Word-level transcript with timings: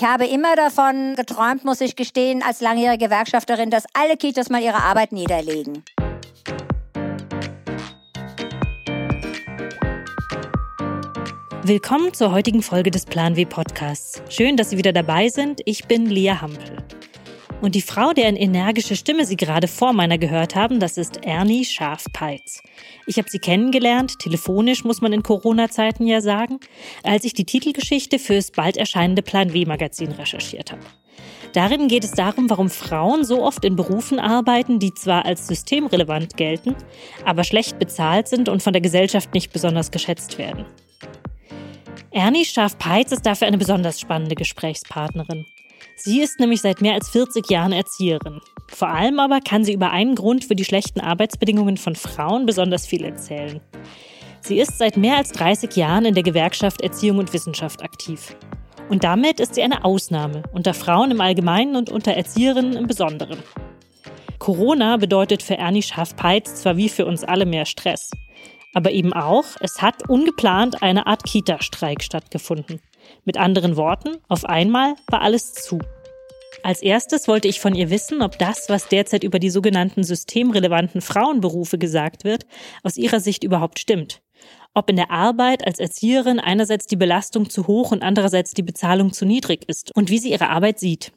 Ich 0.00 0.04
habe 0.04 0.26
immer 0.26 0.54
davon 0.54 1.16
geträumt, 1.16 1.64
muss 1.64 1.80
ich 1.80 1.96
gestehen, 1.96 2.40
als 2.40 2.60
langjährige 2.60 3.06
Gewerkschafterin, 3.06 3.68
dass 3.68 3.82
alle 3.94 4.16
Kitas 4.16 4.48
mal 4.48 4.62
ihre 4.62 4.80
Arbeit 4.80 5.10
niederlegen. 5.10 5.82
Willkommen 11.64 12.14
zur 12.14 12.30
heutigen 12.30 12.62
Folge 12.62 12.92
des 12.92 13.06
Plan 13.06 13.34
W 13.34 13.44
Podcasts. 13.44 14.22
Schön, 14.28 14.56
dass 14.56 14.70
Sie 14.70 14.78
wieder 14.78 14.92
dabei 14.92 15.30
sind. 15.30 15.62
Ich 15.64 15.86
bin 15.86 16.06
Lea 16.06 16.30
Hampel. 16.40 16.87
Und 17.60 17.74
die 17.74 17.82
Frau, 17.82 18.12
deren 18.12 18.36
energische 18.36 18.94
Stimme 18.94 19.24
Sie 19.24 19.36
gerade 19.36 19.66
vor 19.66 19.92
meiner 19.92 20.16
gehört 20.16 20.54
haben, 20.54 20.78
das 20.78 20.96
ist 20.96 21.24
Ernie 21.24 21.64
Schafpeitz. 21.64 22.62
Ich 23.06 23.18
habe 23.18 23.28
sie 23.28 23.40
kennengelernt, 23.40 24.20
telefonisch 24.20 24.84
muss 24.84 25.00
man 25.00 25.12
in 25.12 25.24
Corona-Zeiten 25.24 26.06
ja 26.06 26.20
sagen, 26.20 26.60
als 27.02 27.24
ich 27.24 27.34
die 27.34 27.44
Titelgeschichte 27.44 28.20
fürs 28.20 28.52
bald 28.52 28.76
erscheinende 28.76 29.22
Plan 29.22 29.52
W-Magazin 29.52 30.12
recherchiert 30.12 30.70
habe. 30.70 30.82
Darin 31.52 31.88
geht 31.88 32.04
es 32.04 32.12
darum, 32.12 32.48
warum 32.48 32.70
Frauen 32.70 33.24
so 33.24 33.42
oft 33.42 33.64
in 33.64 33.74
Berufen 33.74 34.20
arbeiten, 34.20 34.78
die 34.78 34.94
zwar 34.94 35.24
als 35.24 35.48
systemrelevant 35.48 36.36
gelten, 36.36 36.76
aber 37.24 37.42
schlecht 37.42 37.80
bezahlt 37.80 38.28
sind 38.28 38.48
und 38.48 38.62
von 38.62 38.72
der 38.72 38.82
Gesellschaft 38.82 39.34
nicht 39.34 39.52
besonders 39.52 39.90
geschätzt 39.90 40.38
werden. 40.38 40.64
Ernie 42.12 42.44
Schafpeitz 42.44 43.10
ist 43.10 43.26
dafür 43.26 43.48
eine 43.48 43.58
besonders 43.58 43.98
spannende 43.98 44.36
Gesprächspartnerin. 44.36 45.44
Sie 46.00 46.20
ist 46.20 46.38
nämlich 46.38 46.60
seit 46.60 46.80
mehr 46.80 46.94
als 46.94 47.08
40 47.10 47.50
Jahren 47.50 47.72
Erzieherin. 47.72 48.40
Vor 48.68 48.88
allem 48.88 49.18
aber 49.18 49.40
kann 49.40 49.64
sie 49.64 49.72
über 49.72 49.90
einen 49.90 50.14
Grund 50.14 50.44
für 50.44 50.54
die 50.54 50.64
schlechten 50.64 51.00
Arbeitsbedingungen 51.00 51.76
von 51.76 51.96
Frauen 51.96 52.46
besonders 52.46 52.86
viel 52.86 53.04
erzählen. 53.04 53.60
Sie 54.40 54.60
ist 54.60 54.78
seit 54.78 54.96
mehr 54.96 55.16
als 55.16 55.32
30 55.32 55.74
Jahren 55.74 56.04
in 56.04 56.14
der 56.14 56.22
Gewerkschaft 56.22 56.82
Erziehung 56.82 57.18
und 57.18 57.32
Wissenschaft 57.32 57.82
aktiv. 57.82 58.36
Und 58.88 59.02
damit 59.02 59.40
ist 59.40 59.56
sie 59.56 59.62
eine 59.62 59.84
Ausnahme 59.84 60.44
unter 60.52 60.72
Frauen 60.72 61.10
im 61.10 61.20
Allgemeinen 61.20 61.74
und 61.74 61.90
unter 61.90 62.12
Erzieherinnen 62.12 62.74
im 62.74 62.86
Besonderen. 62.86 63.42
Corona 64.38 64.98
bedeutet 64.98 65.42
für 65.42 65.58
Ernie 65.58 65.82
Schaff-Peitz 65.82 66.62
zwar 66.62 66.76
wie 66.76 66.88
für 66.88 67.06
uns 67.06 67.24
alle 67.24 67.44
mehr 67.44 67.66
Stress, 67.66 68.10
aber 68.72 68.92
eben 68.92 69.12
auch, 69.12 69.44
es 69.60 69.82
hat 69.82 70.08
ungeplant 70.08 70.80
eine 70.80 71.08
Art 71.08 71.24
Kita-Streik 71.24 72.04
stattgefunden. 72.04 72.80
Mit 73.28 73.36
anderen 73.36 73.76
Worten, 73.76 74.16
auf 74.28 74.46
einmal 74.46 74.94
war 75.06 75.20
alles 75.20 75.52
zu. 75.52 75.80
Als 76.62 76.80
erstes 76.80 77.28
wollte 77.28 77.46
ich 77.46 77.60
von 77.60 77.74
ihr 77.74 77.90
wissen, 77.90 78.22
ob 78.22 78.38
das, 78.38 78.70
was 78.70 78.88
derzeit 78.88 79.22
über 79.22 79.38
die 79.38 79.50
sogenannten 79.50 80.02
systemrelevanten 80.02 81.02
Frauenberufe 81.02 81.76
gesagt 81.76 82.24
wird, 82.24 82.46
aus 82.82 82.96
ihrer 82.96 83.20
Sicht 83.20 83.44
überhaupt 83.44 83.80
stimmt. 83.80 84.22
Ob 84.72 84.88
in 84.88 84.96
der 84.96 85.10
Arbeit 85.10 85.66
als 85.66 85.78
Erzieherin 85.78 86.40
einerseits 86.40 86.86
die 86.86 86.96
Belastung 86.96 87.50
zu 87.50 87.66
hoch 87.66 87.92
und 87.92 88.02
andererseits 88.02 88.52
die 88.52 88.62
Bezahlung 88.62 89.12
zu 89.12 89.26
niedrig 89.26 89.68
ist 89.68 89.94
und 89.94 90.08
wie 90.08 90.18
sie 90.18 90.32
ihre 90.32 90.48
Arbeit 90.48 90.78
sieht. 90.78 91.12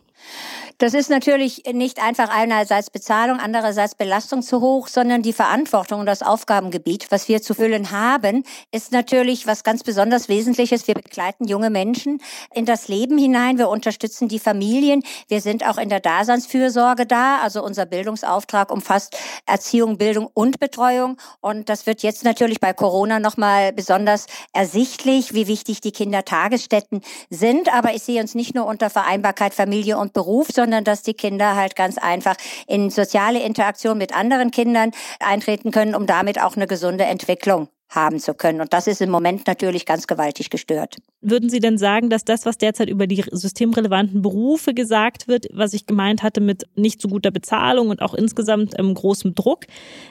Das 0.81 0.95
ist 0.95 1.11
natürlich 1.11 1.63
nicht 1.71 2.01
einfach 2.01 2.29
einerseits 2.29 2.89
Bezahlung, 2.89 3.39
andererseits 3.39 3.93
Belastung 3.93 4.41
zu 4.41 4.61
hoch, 4.61 4.87
sondern 4.87 5.21
die 5.21 5.31
Verantwortung 5.31 5.99
und 5.99 6.05
das 6.07 6.23
Aufgabengebiet, 6.23 7.11
was 7.11 7.27
wir 7.27 7.41
zu 7.41 7.53
füllen 7.53 7.91
haben, 7.91 8.43
ist 8.71 8.91
natürlich 8.91 9.45
was 9.45 9.63
ganz 9.63 9.83
besonders 9.83 10.27
Wesentliches. 10.27 10.87
Wir 10.87 10.95
begleiten 10.95 11.47
junge 11.47 11.69
Menschen 11.69 12.19
in 12.53 12.65
das 12.65 12.87
Leben 12.87 13.19
hinein. 13.19 13.59
Wir 13.59 13.69
unterstützen 13.69 14.27
die 14.27 14.39
Familien. 14.39 15.03
Wir 15.27 15.41
sind 15.41 15.67
auch 15.67 15.77
in 15.77 15.89
der 15.89 15.99
Daseinsfürsorge 15.99 17.05
da. 17.05 17.39
Also 17.41 17.63
unser 17.63 17.85
Bildungsauftrag 17.85 18.71
umfasst 18.71 19.15
Erziehung, 19.45 19.99
Bildung 19.99 20.29
und 20.33 20.59
Betreuung. 20.59 21.17
Und 21.41 21.69
das 21.69 21.85
wird 21.85 22.01
jetzt 22.01 22.23
natürlich 22.23 22.59
bei 22.59 22.73
Corona 22.73 23.19
nochmal 23.19 23.71
besonders 23.71 24.25
ersichtlich, 24.51 25.35
wie 25.35 25.45
wichtig 25.45 25.81
die 25.81 25.91
Kindertagesstätten 25.91 27.01
sind. 27.29 27.71
Aber 27.71 27.93
ich 27.93 28.01
sehe 28.01 28.19
uns 28.19 28.33
nicht 28.33 28.55
nur 28.55 28.65
unter 28.65 28.89
Vereinbarkeit 28.89 29.53
Familie 29.53 29.99
und 29.99 30.10
Beruf, 30.13 30.47
sondern 30.53 30.83
dass 30.83 31.01
die 31.01 31.13
Kinder 31.13 31.55
halt 31.55 31.75
ganz 31.75 31.97
einfach 31.97 32.35
in 32.67 32.89
soziale 32.89 33.41
Interaktion 33.41 33.97
mit 33.97 34.15
anderen 34.15 34.51
Kindern 34.51 34.91
eintreten 35.19 35.71
können, 35.71 35.95
um 35.95 36.05
damit 36.05 36.41
auch 36.41 36.55
eine 36.55 36.67
gesunde 36.67 37.05
Entwicklung 37.05 37.69
haben 37.89 38.19
zu 38.19 38.33
können. 38.33 38.61
Und 38.61 38.73
das 38.73 38.87
ist 38.87 39.01
im 39.01 39.09
Moment 39.09 39.47
natürlich 39.47 39.85
ganz 39.85 40.07
gewaltig 40.07 40.49
gestört. 40.49 40.97
Würden 41.21 41.49
Sie 41.49 41.59
denn 41.59 41.77
sagen, 41.77 42.09
dass 42.09 42.23
das, 42.23 42.45
was 42.45 42.57
derzeit 42.57 42.89
über 42.89 43.07
die 43.07 43.23
systemrelevanten 43.31 44.21
Berufe 44.21 44.73
gesagt 44.73 45.27
wird, 45.27 45.47
was 45.51 45.73
ich 45.73 45.85
gemeint 45.85 46.23
hatte 46.23 46.41
mit 46.41 46.65
nicht 46.75 47.01
so 47.01 47.07
guter 47.07 47.31
Bezahlung 47.31 47.89
und 47.89 48.01
auch 48.01 48.13
insgesamt 48.13 48.73
ähm, 48.77 48.93
großem 48.93 49.35
Druck, 49.35 49.65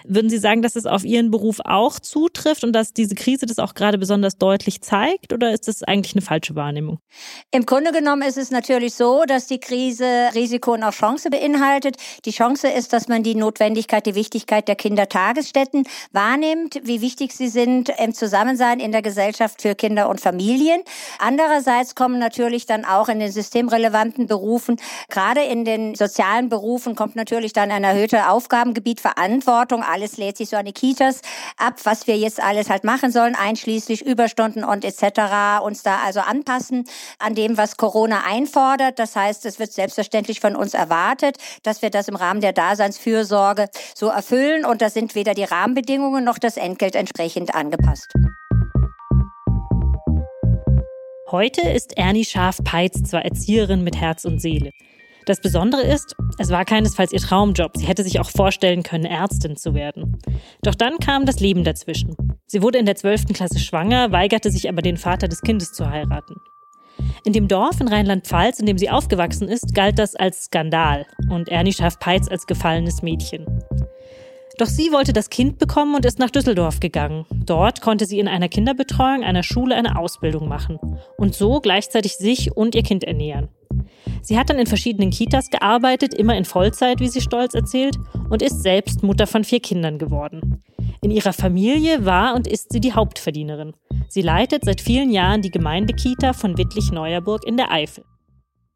würden 0.04 0.28
Sie 0.28 0.38
sagen, 0.38 0.62
dass 0.62 0.76
es 0.76 0.87
auf 0.87 1.04
Ihren 1.04 1.31
Beruf 1.31 1.60
auch 1.65 1.99
zutrifft 1.99 2.65
und 2.65 2.72
dass 2.72 2.93
diese 2.93 3.15
Krise 3.15 3.47
das 3.47 3.59
auch 3.59 3.75
gerade 3.75 3.99
besonders 3.99 4.37
deutlich 4.37 4.81
zeigt? 4.82 5.32
Oder 5.32 5.53
ist 5.53 5.69
das 5.69 5.82
eigentlich 5.82 6.15
eine 6.15 6.22
falsche 6.22 6.54
Wahrnehmung? 6.54 6.99
Im 7.50 7.66
Grunde 7.66 7.93
genommen 7.93 8.22
ist 8.22 8.38
es 8.38 8.50
natürlich 8.50 8.94
so, 8.94 9.25
dass 9.26 9.47
die 9.47 9.59
Krise 9.59 10.31
Risiko 10.34 10.75
und 10.75 10.82
auch 10.82 10.93
Chance 10.93 11.31
beinhaltet. 11.31 11.97
Die 12.25 12.32
Chance 12.32 12.69
ist, 12.69 12.93
dass 12.93 13.09
man 13.09 13.22
die 13.22 13.34
Notwendigkeit, 13.34 14.06
die 14.06 14.15
Wichtigkeit 14.15 14.69
der 14.69 14.76
Kindertagesstätten 14.76 15.84
wahrnimmt, 16.12 16.81
wie 16.84 17.00
wichtig 17.00 17.32
sie 17.32 17.49
sind 17.49 17.60
sind 17.60 17.91
im 17.99 18.15
Zusammensein 18.15 18.81
in 18.81 18.93
der 18.93 19.03
Gesellschaft 19.03 19.62
für 19.62 19.75
Kinder 19.75 20.09
und 20.09 20.20
Familien. 20.20 20.82
Andererseits 21.19 21.94
kommen 21.94 22.19
natürlich 22.19 22.66
dann 22.66 22.84
auch 22.84 23.09
in 23.09 23.19
den 23.19 23.33
systemrelevanten 23.33 24.27
Berufen, 24.27 24.77
gerade 25.09 25.43
in 25.43 25.65
den 25.65 25.94
sozialen 25.94 26.49
Berufen, 26.49 26.94
kommt 26.94 27.16
natürlich 27.16 27.53
dann 27.53 27.71
ein 27.71 27.84
erhöhter 27.84 28.31
Aufgabengebiet, 28.31 29.00
Verantwortung. 29.00 29.83
Alles 29.83 30.16
lädt 30.16 30.37
sich 30.37 30.49
so 30.49 30.56
an 30.56 30.65
die 30.65 30.72
Kitas 30.72 31.21
ab, 31.56 31.75
was 31.84 32.06
wir 32.06 32.16
jetzt 32.16 32.41
alles 32.41 32.71
halt 32.71 32.84
machen 32.84 33.11
sollen, 33.11 33.34
einschließlich 33.34 34.05
Überstunden 34.05 34.65
und 34.65 34.84
etc. 34.84 35.62
Uns 35.62 35.83
da 35.83 35.99
also 36.05 36.21
anpassen 36.21 36.84
an 37.19 37.34
dem, 37.34 37.56
was 37.56 37.77
Corona 37.77 38.22
einfordert. 38.25 38.99
Das 38.99 39.17
heißt, 39.17 39.47
es 39.47 39.59
wird 39.59 39.72
selbstverständlich 39.72 40.41
von 40.41 40.56
uns 40.56 40.75
erwartet, 40.75 41.37
dass 41.62 41.82
wir 41.82 41.91
das 41.91 42.09
im 42.09 42.17
Rahmen 42.17 42.41
der 42.41 42.53
Daseinsfürsorge 42.53 43.69
so 43.94 44.09
erfüllen. 44.09 44.65
Und 44.65 44.82
da 44.82 44.91
sind 44.91 45.15
weder 45.15 45.34
die 45.34 45.44
Rahmenbedingungen 45.44 46.25
noch 46.25 46.38
das 46.38 46.56
Entgelt 46.56 46.94
entsprechend 46.94 47.55
angepasst. 47.55 48.15
Heute 51.32 51.60
ist 51.60 51.96
Ernie 51.96 52.24
Schaf-Peitz 52.24 53.04
zwar 53.04 53.24
Erzieherin 53.24 53.84
mit 53.84 53.96
Herz 53.96 54.24
und 54.24 54.41
Seele. 54.41 54.72
Das 55.26 55.41
Besondere 55.41 55.82
ist, 55.82 56.16
es 56.38 56.50
war 56.50 56.64
keinesfalls 56.64 57.12
ihr 57.12 57.20
Traumjob. 57.20 57.76
Sie 57.76 57.86
hätte 57.86 58.02
sich 58.02 58.18
auch 58.18 58.28
vorstellen 58.28 58.82
können, 58.82 59.04
Ärztin 59.04 59.56
zu 59.56 59.72
werden. 59.72 60.19
Doch 60.62 60.74
dann 60.74 60.98
kam 60.98 61.26
das 61.26 61.38
Leben 61.38 61.62
dazwischen. 61.62 62.16
Sie 62.46 62.62
wurde 62.62 62.78
in 62.78 62.86
der 62.86 62.96
12. 62.96 63.26
Klasse 63.26 63.60
schwanger, 63.60 64.10
weigerte 64.10 64.50
sich 64.50 64.69
aber 64.69 64.82
den 64.82 64.96
Vater 64.96 65.28
des 65.28 65.42
Kindes 65.42 65.72
zu 65.72 65.88
heiraten. 65.88 66.34
In 67.24 67.32
dem 67.32 67.46
Dorf 67.46 67.80
in 67.80 67.86
Rheinland-Pfalz, 67.86 68.58
in 68.58 68.66
dem 68.66 68.78
sie 68.78 68.90
aufgewachsen 68.90 69.46
ist, 69.46 69.72
galt 69.72 70.00
das 70.00 70.16
als 70.16 70.46
Skandal 70.46 71.06
und 71.28 71.48
Ernie 71.48 71.72
Schaf-Peitz 71.72 72.28
als 72.28 72.44
gefallenes 72.46 73.02
Mädchen. 73.02 73.46
Doch 74.60 74.66
sie 74.66 74.93
wollte 74.93 75.15
das 75.15 75.31
Kind 75.31 75.59
bekommen 75.59 75.94
und 75.94 76.04
ist 76.04 76.19
nach 76.19 76.28
Düsseldorf 76.28 76.81
gegangen. 76.81 77.25
Dort 77.47 77.81
konnte 77.81 78.04
sie 78.04 78.19
in 78.19 78.28
einer 78.28 78.50
Kinderbetreuung 78.50 79.25
einer 79.25 79.43
Schule 79.43 79.75
eine 79.75 79.98
Ausbildung 79.98 80.48
machen 80.48 80.78
und 81.16 81.34
so 81.34 81.60
gleichzeitig 81.60 82.19
sich 82.19 82.54
und 82.54 82.75
ihr 82.75 82.82
Kind 82.82 83.04
ernähren. 83.04 83.49
Sie 84.20 84.38
hat 84.38 84.50
dann 84.50 84.59
in 84.59 84.66
verschiedenen 84.66 85.12
Kitas 85.12 85.49
gearbeitet, 85.49 86.12
immer 86.12 86.37
in 86.37 86.44
Vollzeit, 86.44 87.00
wie 87.00 87.09
sie 87.09 87.22
stolz 87.22 87.54
erzählt, 87.54 87.97
und 88.28 88.43
ist 88.43 88.62
selbst 88.62 89.03
Mutter 89.03 89.26
von 89.26 89.44
vier 89.44 89.60
Kindern 89.60 89.97
geworden. 89.97 90.62
In 91.00 91.10
ihrer 91.10 91.32
Familie 91.32 92.04
war 92.04 92.34
und 92.34 92.47
ist 92.47 92.70
sie 92.70 92.81
die 92.81 92.93
Hauptverdienerin. 92.93 93.72
Sie 94.09 94.20
leitet 94.20 94.66
seit 94.66 94.82
vielen 94.82 95.10
Jahren 95.10 95.41
die 95.41 95.50
Gemeindekita 95.50 96.34
von 96.34 96.59
Wittlich-Neuerburg 96.59 97.47
in 97.47 97.56
der 97.56 97.72
Eifel. 97.72 98.04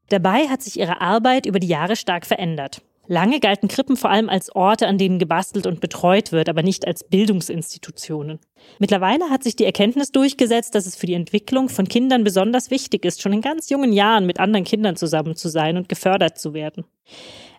Dabei 0.09 0.49
hat 0.49 0.63
sich 0.63 0.81
ihre 0.81 1.03
Arbeit 1.03 1.45
über 1.45 1.59
die 1.59 1.69
Jahre 1.69 1.97
stark 1.97 2.25
verändert. 2.25 2.81
Lange 3.07 3.39
galten 3.39 3.69
Krippen 3.69 3.97
vor 3.97 4.11
allem 4.11 4.31
als 4.31 4.55
Orte, 4.55 4.87
an 4.87 4.97
denen 4.97 5.19
gebastelt 5.19 5.67
und 5.67 5.81
betreut 5.81 6.33
wird, 6.33 6.49
aber 6.49 6.63
nicht 6.63 6.87
als 6.87 7.05
Bildungsinstitutionen. 7.05 8.39
Mittlerweile 8.79 9.29
hat 9.29 9.43
sich 9.43 9.57
die 9.57 9.67
Erkenntnis 9.67 10.11
durchgesetzt, 10.11 10.75
dass 10.75 10.87
es 10.87 10.97
für 10.97 11.07
die 11.07 11.15
Entwicklung 11.15 11.69
von 11.69 11.87
Kindern 11.87 12.25
besonders 12.25 12.71
wichtig 12.71 13.05
ist, 13.05 13.21
schon 13.21 13.35
in 13.35 13.43
ganz 13.43 13.69
jungen 13.69 13.93
Jahren 13.93 14.25
mit 14.25 14.41
anderen 14.41 14.65
Kindern 14.65 14.97
zusammen 14.97 15.37
zu 15.37 15.49
sein 15.49 15.77
und 15.77 15.89
gefördert 15.89 16.39
zu 16.39 16.55
werden. 16.55 16.85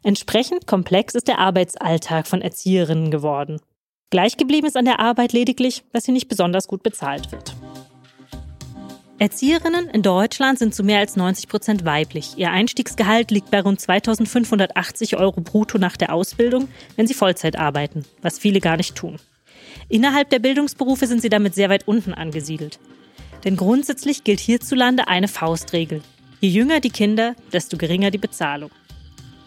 Entsprechend 0.03 0.65
komplex 0.67 1.13
ist 1.15 1.27
der 1.27 1.39
Arbeitsalltag 1.39 2.27
von 2.27 2.41
Erzieherinnen 2.41 3.11
geworden. 3.11 3.59
Gleich 4.09 4.37
geblieben 4.37 4.67
ist 4.67 4.77
an 4.77 4.85
der 4.85 4.99
Arbeit 4.99 5.33
lediglich, 5.33 5.83
dass 5.91 6.05
sie 6.05 6.11
nicht 6.11 6.27
besonders 6.27 6.67
gut 6.67 6.83
bezahlt 6.83 7.31
wird. 7.31 7.54
Erzieherinnen 9.17 9.87
in 9.89 10.01
Deutschland 10.01 10.59
sind 10.59 10.75
zu 10.75 10.83
mehr 10.83 10.99
als 10.99 11.15
90 11.15 11.47
Prozent 11.47 11.85
weiblich. 11.85 12.33
Ihr 12.35 12.51
Einstiegsgehalt 12.51 13.31
liegt 13.31 13.49
bei 13.49 13.61
rund 13.61 13.79
2580 13.79 15.15
Euro 15.15 15.39
brutto 15.39 15.77
nach 15.77 15.95
der 15.95 16.13
Ausbildung, 16.13 16.67
wenn 16.97 17.07
sie 17.07 17.13
Vollzeit 17.13 17.55
arbeiten, 17.55 18.03
was 18.21 18.39
viele 18.39 18.59
gar 18.59 18.75
nicht 18.75 18.95
tun. 18.95 19.15
Innerhalb 19.87 20.29
der 20.31 20.39
Bildungsberufe 20.39 21.07
sind 21.07 21.21
sie 21.21 21.29
damit 21.29 21.55
sehr 21.55 21.69
weit 21.69 21.87
unten 21.87 22.13
angesiedelt. 22.13 22.77
Denn 23.45 23.55
grundsätzlich 23.55 24.25
gilt 24.25 24.41
hierzulande 24.41 25.07
eine 25.07 25.29
Faustregel. 25.29 26.01
Je 26.41 26.49
jünger 26.49 26.81
die 26.81 26.89
Kinder, 26.89 27.35
desto 27.53 27.77
geringer 27.77 28.11
die 28.11 28.17
Bezahlung. 28.17 28.69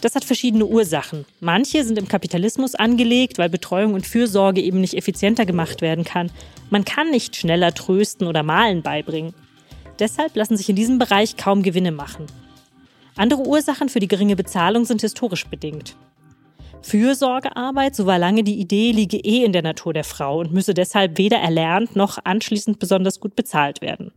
Das 0.00 0.14
hat 0.14 0.24
verschiedene 0.24 0.64
Ursachen. 0.64 1.26
Manche 1.40 1.84
sind 1.84 1.98
im 1.98 2.08
Kapitalismus 2.08 2.74
angelegt, 2.74 3.36
weil 3.36 3.50
Betreuung 3.50 3.92
und 3.92 4.06
Fürsorge 4.06 4.62
eben 4.62 4.80
nicht 4.80 4.94
effizienter 4.94 5.44
gemacht 5.44 5.82
werden 5.82 6.04
kann. 6.04 6.30
Man 6.70 6.86
kann 6.86 7.10
nicht 7.10 7.36
schneller 7.36 7.74
trösten 7.74 8.26
oder 8.26 8.42
malen 8.42 8.82
beibringen. 8.82 9.34
Deshalb 9.98 10.36
lassen 10.36 10.56
sich 10.56 10.68
in 10.68 10.76
diesem 10.76 10.98
Bereich 10.98 11.36
kaum 11.36 11.62
Gewinne 11.62 11.92
machen. 11.92 12.26
Andere 13.16 13.46
Ursachen 13.46 13.88
für 13.88 14.00
die 14.00 14.08
geringe 14.08 14.36
Bezahlung 14.36 14.84
sind 14.84 15.00
historisch 15.00 15.46
bedingt. 15.46 15.96
Fürsorgearbeit, 16.82 17.96
so 17.96 18.06
war 18.06 18.18
lange 18.18 18.44
die 18.44 18.60
Idee, 18.60 18.92
liege 18.92 19.18
eh 19.18 19.44
in 19.44 19.52
der 19.52 19.62
Natur 19.62 19.92
der 19.92 20.04
Frau 20.04 20.38
und 20.38 20.52
müsse 20.52 20.74
deshalb 20.74 21.18
weder 21.18 21.38
erlernt 21.38 21.96
noch 21.96 22.18
anschließend 22.22 22.78
besonders 22.78 23.18
gut 23.18 23.34
bezahlt 23.34 23.82
werden. 23.82 24.12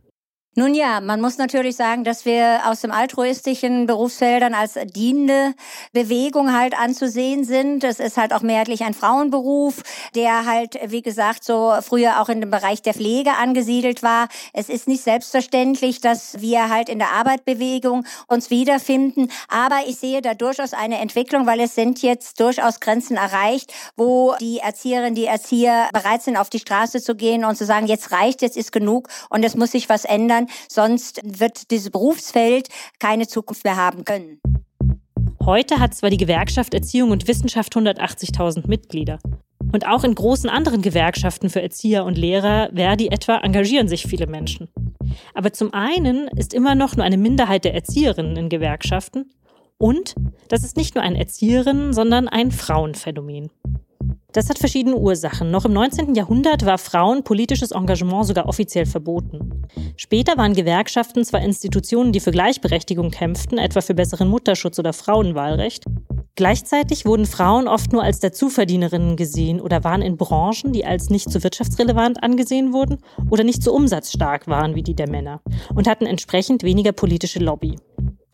Nun 0.54 0.74
ja, 0.74 1.00
man 1.00 1.22
muss 1.22 1.38
natürlich 1.38 1.76
sagen, 1.76 2.04
dass 2.04 2.26
wir 2.26 2.60
aus 2.66 2.82
dem 2.82 2.90
altruistischen 2.90 3.86
Berufsfeldern 3.86 4.52
als 4.52 4.74
dienende 4.94 5.54
Bewegung 5.94 6.52
halt 6.52 6.78
anzusehen 6.78 7.44
sind. 7.44 7.84
Es 7.84 7.98
ist 7.98 8.18
halt 8.18 8.34
auch 8.34 8.42
mehrheitlich 8.42 8.84
ein 8.84 8.92
Frauenberuf, 8.92 9.82
der 10.14 10.44
halt, 10.44 10.78
wie 10.88 11.00
gesagt, 11.00 11.42
so 11.42 11.72
früher 11.80 12.20
auch 12.20 12.28
in 12.28 12.42
dem 12.42 12.50
Bereich 12.50 12.82
der 12.82 12.92
Pflege 12.92 13.32
angesiedelt 13.32 14.02
war. 14.02 14.28
Es 14.52 14.68
ist 14.68 14.88
nicht 14.88 15.02
selbstverständlich, 15.02 16.02
dass 16.02 16.38
wir 16.42 16.68
halt 16.68 16.90
in 16.90 16.98
der 16.98 17.12
Arbeitbewegung 17.12 18.04
uns 18.26 18.50
wiederfinden. 18.50 19.30
Aber 19.48 19.80
ich 19.86 19.96
sehe 19.96 20.20
da 20.20 20.34
durchaus 20.34 20.74
eine 20.74 20.98
Entwicklung, 20.98 21.46
weil 21.46 21.60
es 21.60 21.74
sind 21.74 22.02
jetzt 22.02 22.40
durchaus 22.40 22.80
Grenzen 22.80 23.16
erreicht, 23.16 23.72
wo 23.96 24.34
die 24.38 24.58
Erzieherinnen, 24.58 25.14
die 25.14 25.24
Erzieher 25.24 25.88
bereit 25.94 26.22
sind, 26.22 26.36
auf 26.36 26.50
die 26.50 26.58
Straße 26.58 27.00
zu 27.00 27.14
gehen 27.14 27.46
und 27.46 27.56
zu 27.56 27.64
sagen, 27.64 27.86
jetzt 27.86 28.12
reicht, 28.12 28.42
jetzt 28.42 28.58
ist 28.58 28.70
genug 28.70 29.08
und 29.30 29.46
es 29.46 29.56
muss 29.56 29.70
sich 29.70 29.88
was 29.88 30.04
ändern 30.04 30.41
ändern, 30.42 30.46
sonst 30.68 31.20
wird 31.24 31.70
dieses 31.70 31.90
Berufsfeld 31.90 32.68
keine 32.98 33.26
Zukunft 33.26 33.64
mehr 33.64 33.76
haben 33.76 34.04
können. 34.04 34.40
Heute 35.44 35.80
hat 35.80 35.94
zwar 35.94 36.10
die 36.10 36.18
Gewerkschaft 36.18 36.72
Erziehung 36.72 37.10
und 37.10 37.26
Wissenschaft 37.26 37.74
180.000 37.76 38.68
Mitglieder. 38.68 39.18
Und 39.72 39.86
auch 39.86 40.04
in 40.04 40.14
großen 40.14 40.50
anderen 40.50 40.82
Gewerkschaften 40.82 41.48
für 41.48 41.62
Erzieher 41.62 42.04
und 42.04 42.18
Lehrer, 42.18 42.70
Verdi 42.74 43.08
etwa, 43.08 43.38
engagieren 43.38 43.88
sich 43.88 44.06
viele 44.06 44.26
Menschen. 44.26 44.68
Aber 45.34 45.52
zum 45.52 45.72
einen 45.72 46.28
ist 46.28 46.54
immer 46.54 46.74
noch 46.74 46.94
nur 46.94 47.04
eine 47.04 47.16
Minderheit 47.16 47.64
der 47.64 47.74
Erzieherinnen 47.74 48.36
in 48.36 48.48
Gewerkschaften 48.48 49.30
und 49.78 50.14
das 50.48 50.62
ist 50.62 50.76
nicht 50.76 50.94
nur 50.94 51.02
ein 51.02 51.16
Erzieherinnen, 51.16 51.92
sondern 51.92 52.28
ein 52.28 52.52
Frauenphänomen. 52.52 53.50
Das 54.32 54.48
hat 54.48 54.58
verschiedene 54.58 54.96
Ursachen. 54.96 55.50
Noch 55.50 55.66
im 55.66 55.74
19. 55.74 56.14
Jahrhundert 56.14 56.64
war 56.64 56.78
Frauen 56.78 57.22
politisches 57.22 57.70
Engagement 57.70 58.26
sogar 58.26 58.48
offiziell 58.48 58.86
verboten. 58.86 59.66
Später 59.96 60.38
waren 60.38 60.54
Gewerkschaften 60.54 61.22
zwar 61.24 61.42
Institutionen, 61.42 62.12
die 62.12 62.20
für 62.20 62.30
Gleichberechtigung 62.30 63.10
kämpften, 63.10 63.58
etwa 63.58 63.82
für 63.82 63.94
besseren 63.94 64.28
Mutterschutz 64.28 64.78
oder 64.78 64.94
Frauenwahlrecht. 64.94 65.84
Gleichzeitig 66.34 67.04
wurden 67.04 67.26
Frauen 67.26 67.68
oft 67.68 67.92
nur 67.92 68.02
als 68.02 68.20
Dazuverdienerinnen 68.20 69.16
gesehen 69.16 69.60
oder 69.60 69.84
waren 69.84 70.00
in 70.00 70.16
Branchen, 70.16 70.72
die 70.72 70.86
als 70.86 71.10
nicht 71.10 71.30
so 71.30 71.42
wirtschaftsrelevant 71.42 72.22
angesehen 72.22 72.72
wurden 72.72 72.98
oder 73.28 73.44
nicht 73.44 73.62
so 73.62 73.74
umsatzstark 73.74 74.48
waren 74.48 74.74
wie 74.74 74.82
die 74.82 74.94
der 74.94 75.10
Männer 75.10 75.42
und 75.74 75.86
hatten 75.86 76.06
entsprechend 76.06 76.62
weniger 76.62 76.92
politische 76.92 77.38
Lobby. 77.38 77.76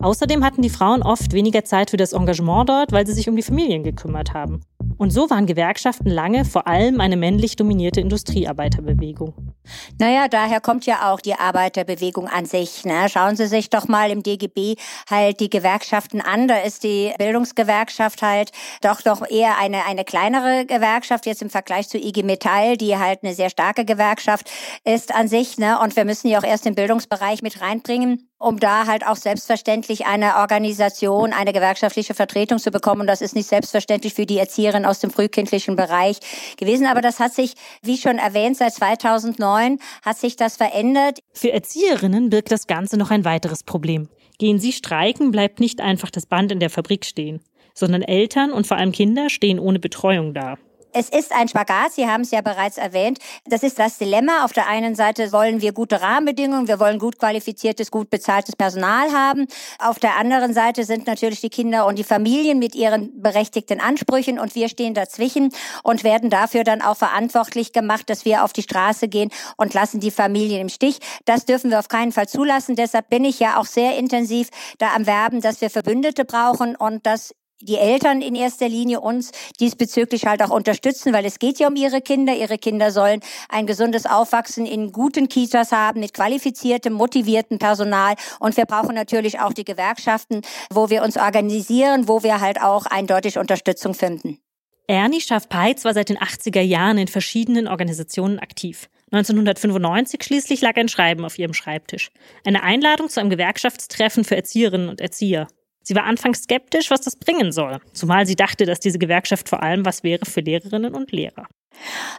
Außerdem 0.01 0.45
hatten 0.45 0.63
die 0.63 0.71
Frauen 0.71 1.03
oft 1.03 1.33
weniger 1.33 1.65
Zeit 1.65 1.91
für 1.91 1.97
das 1.97 2.13
Engagement 2.13 2.69
dort, 2.69 2.93
weil 2.93 3.05
sie 3.05 3.15
sich 3.15 3.29
um 3.29 3.35
die 3.35 3.43
Familien 3.43 3.83
gekümmert 3.83 4.33
haben. 4.33 4.61
Und 4.97 5.11
so 5.11 5.29
waren 5.29 5.47
Gewerkschaften 5.47 6.09
lange 6.09 6.45
vor 6.45 6.69
allem 6.69 7.01
eine 7.01 7.17
männlich 7.17 7.57
dominierte 7.57 8.01
Industriearbeiterbewegung. 8.01 9.55
Naja, 9.99 10.29
daher 10.29 10.61
kommt 10.61 10.87
ja 10.87 11.13
auch 11.13 11.21
die 11.21 11.35
Arbeiterbewegung 11.35 12.29
an 12.29 12.47
sich. 12.47 12.85
Ne? 12.85 13.09
Schauen 13.09 13.37
Sie 13.37 13.47
sich 13.47 13.71
doch 13.71 13.89
mal 13.89 14.11
im 14.11 14.23
DGB 14.23 14.77
halt 15.11 15.41
die 15.41 15.51
Gewerkschaften 15.51 16.21
an. 16.21 16.47
Da 16.47 16.59
ist 16.59 16.85
die 16.85 17.13
Bildungsgewerkschaft 17.19 18.23
halt 18.23 18.53
doch 18.81 19.03
doch 19.03 19.29
eher 19.29 19.59
eine, 19.59 19.85
eine 19.85 20.05
kleinere 20.05 20.65
Gewerkschaft 20.65 21.27
jetzt 21.27 21.43
im 21.43 21.51
Vergleich 21.51 21.89
zu 21.89 21.99
IG 21.99 22.23
Metall, 22.23 22.77
die 22.77 22.97
halt 22.97 23.25
eine 23.25 23.35
sehr 23.35 23.51
starke 23.51 23.85
Gewerkschaft 23.85 24.51
ist 24.85 25.15
an 25.15 25.27
sich. 25.27 25.59
Ne? 25.59 25.79
Und 25.81 25.97
wir 25.97 26.05
müssen 26.05 26.29
ja 26.29 26.39
auch 26.39 26.45
erst 26.45 26.65
den 26.65 26.75
Bildungsbereich 26.75 27.43
mit 27.43 27.61
reinbringen 27.61 28.28
um 28.39 28.61
da 28.61 28.87
halt 28.87 29.07
auch 29.07 29.17
selbstverständlich 29.17 30.07
eine 30.07 30.37
Organisation, 30.37 31.33
eine 31.33 31.53
gewerkschaftliche 31.53 32.15
Vertretung 32.15 32.59
zu 32.59 32.71
bekommen. 32.71 33.03
Und 33.03 33.07
das 33.09 33.21
ist 33.21 33.35
nicht 33.35 33.49
selbstverständlich 33.49 34.15
für 34.15 34.27
die 34.27 34.39
Erzieherin 34.39 34.85
aus 34.85 35.01
dem 35.01 35.11
frühkindlichen 35.11 35.77
Bereich 35.77 36.19
gewesen. 36.57 36.87
Aber 36.87 37.01
das 37.01 37.19
hat 37.19 37.35
sich, 37.35 37.55
wie 37.83 37.99
schon 37.99 38.19
erwähnt, 38.19 38.57
seit 38.57 38.75
2009 38.75 39.79
hat 40.03 40.19
sich 40.19 40.37
das 40.37 40.57
verändert. 40.57 41.21
Für 41.33 41.53
Erzieherinnen 41.53 42.31
birgt 42.31 42.53
das 42.53 42.67
Ganze 42.67 42.97
noch 42.97 43.11
ein 43.11 43.25
weiteres 43.25 43.65
Problem. 43.65 44.09
Gehen 44.39 44.61
sie 44.61 44.73
streiken, 44.73 45.33
bleibt 45.33 45.59
nicht 45.59 45.81
einfach 45.81 46.11
das 46.11 46.27
Band 46.27 46.53
in 46.53 46.61
der 46.61 46.71
Fabrik 46.71 47.05
stehen, 47.05 47.41
sondern 47.75 48.03
Eltern 48.03 48.53
und 48.53 48.69
vor 48.69 48.77
allem 48.77 48.93
Kinder 48.93 49.31
stehen 49.31 49.59
ohne 49.59 49.81
Betreuung 49.81 50.33
da. 50.33 50.57
Es 50.93 51.11
ist 51.11 51.33
ein 51.33 51.49
Spagat, 51.49 51.93
Sie 51.93 52.07
haben 52.07 52.23
es 52.23 52.31
ja 52.31 52.41
bereits 52.41 52.79
erwähnt. 52.79 53.19
Das 53.45 53.63
ist 53.63 53.79
das 53.79 53.99
Dilemma. 53.99 54.45
Auf 54.45 54.53
der 54.53 54.69
einen 54.69 54.95
Seite 54.95 55.33
wollen 55.33 55.61
wir 55.61 55.73
gute 55.73 56.01
Rahmenbedingungen, 56.01 56.67
wir 56.67 56.81
wollen 56.81 56.99
gut 56.99 57.19
qualifiziertes, 57.19 57.91
gut 57.91 58.09
bezahltes 58.09 58.57
Personal 58.57 59.13
haben. 59.13 59.47
Auf 59.79 59.99
der 59.99 60.17
anderen 60.17 60.55
Seite 60.55 60.85
sind 60.85 61.07
natürlich 61.07 61.43
die 61.43 61.51
Kinder 61.51 61.87
und 61.87 61.99
die 61.99 62.05
Familien 62.05 62.59
mit 62.59 62.75
ihren 62.75 63.21
berechtigten 63.21 63.81
Ansprüchen 63.81 64.39
und 64.39 64.55
wir 64.55 64.71
stehen 64.71 64.95
dazwischen 64.95 65.51
und 65.83 66.05
werden 66.05 66.31
dafür 66.31 66.65
dann 66.65 66.81
auch 66.81 66.97
verantwortlich 66.97 67.73
gemacht, 67.73 68.09
dass 68.09 68.25
wir 68.25 68.43
auf 68.43 68.55
die 68.55 68.63
Straße 68.63 69.09
gehen 69.09 69.31
und 69.59 69.75
lassen 69.75 70.01
die 70.01 70.11
Familien 70.11 70.63
im 70.63 70.69
Stich. 70.71 71.01
Das 71.27 71.45
dürfen 71.45 71.71
wir 71.71 71.81
auf 71.81 71.89
keinen 71.89 72.13
Fall 72.13 72.29
zulassen. 72.29 72.77
Deshalb 72.77 73.11
bin 73.11 73.27
ich 73.27 73.39
ja 73.41 73.59
auch 73.59 73.67
sehr 73.67 73.99
intensiv 73.99 74.49
da 74.79 74.95
am 74.95 75.07
Werben, 75.07 75.43
dass 75.43 75.61
wir 75.61 75.69
Verbündete 75.69 76.25
brauchen 76.25 76.77
und 76.77 77.05
dass 77.05 77.35
die 77.61 77.77
Eltern 77.77 78.23
in 78.23 78.35
erster 78.35 78.69
Linie 78.69 79.01
uns 79.01 79.33
diesbezüglich 79.59 80.27
halt 80.27 80.43
auch 80.43 80.51
unterstützen, 80.51 81.13
weil 81.13 81.25
es 81.25 81.39
geht 81.39 81.59
ja 81.59 81.69
um 81.69 81.77
ihre 81.77 82.01
Kinder. 82.01 82.35
Ihre 82.35 82.59
Kinder 82.59 82.93
sollen 82.93 83.21
ein 83.49 83.67
gesundes 83.67 84.07
Aufwachsen 84.07 84.65
in 84.65 84.93
guten 84.93 85.29
Kitas 85.29 85.73
haben, 85.73 86.01
mit 86.01 86.15
qualifiziertem, 86.15 86.93
motiviertem 86.93 87.59
Personal. 87.59 88.15
Und 88.39 88.57
wir 88.57 88.65
brauchen 88.65 88.95
natürlich 88.95 89.41
auch 89.41 89.53
die 89.53 89.65
Gewerkschaften, 89.65 90.43
wo 90.71 90.91
wir 90.91 91.03
uns 91.03 91.17
organisieren, 91.17 92.07
wo 92.07 92.23
wir 92.23 92.41
halt 92.41 92.61
auch 92.61 92.87
eindeutig 92.87 93.39
Unterstützung 93.39 93.95
finden. 93.95 94.39
Ernie 94.87 95.21
Schaff-Peitz 95.21 95.85
war 95.85 95.93
seit 95.93 96.09
den 96.09 96.17
80er 96.17 96.63
Jahren 96.63 96.97
in 96.97 97.09
verschiedenen 97.09 97.69
Organisationen 97.69 98.39
aktiv. 98.39 98.89
1995 99.11 100.23
schließlich 100.23 100.63
lag 100.63 100.77
ein 100.77 100.89
Schreiben 100.89 101.25
auf 101.25 101.39
ihrem 101.39 101.53
Schreibtisch. 101.53 102.11
Eine 102.47 102.63
Einladung 102.63 103.09
zu 103.11 103.21
einem 103.21 103.31
Gewerkschaftstreffen 103.31 104.25
für 104.25 104.37
Erzieherinnen 104.37 104.89
und 104.89 105.01
Erzieher. 105.01 105.49
Sie 105.89 105.95
war 105.95 106.05
anfangs 106.05 106.43
skeptisch, 106.43 106.91
was 106.91 107.01
das 107.01 107.17
bringen 107.17 107.51
soll, 107.51 107.79
zumal 107.95 108.27
sie 108.27 108.37
dachte, 108.37 108.67
dass 108.67 108.79
diese 108.79 108.99
Gewerkschaft 108.99 109.49
vor 109.49 109.63
allem 109.63 109.87
was 109.87 110.03
wäre 110.03 110.27
für 110.27 110.41
Lehrerinnen 110.41 110.95
und 110.95 111.13
Lehrer. 111.13 111.47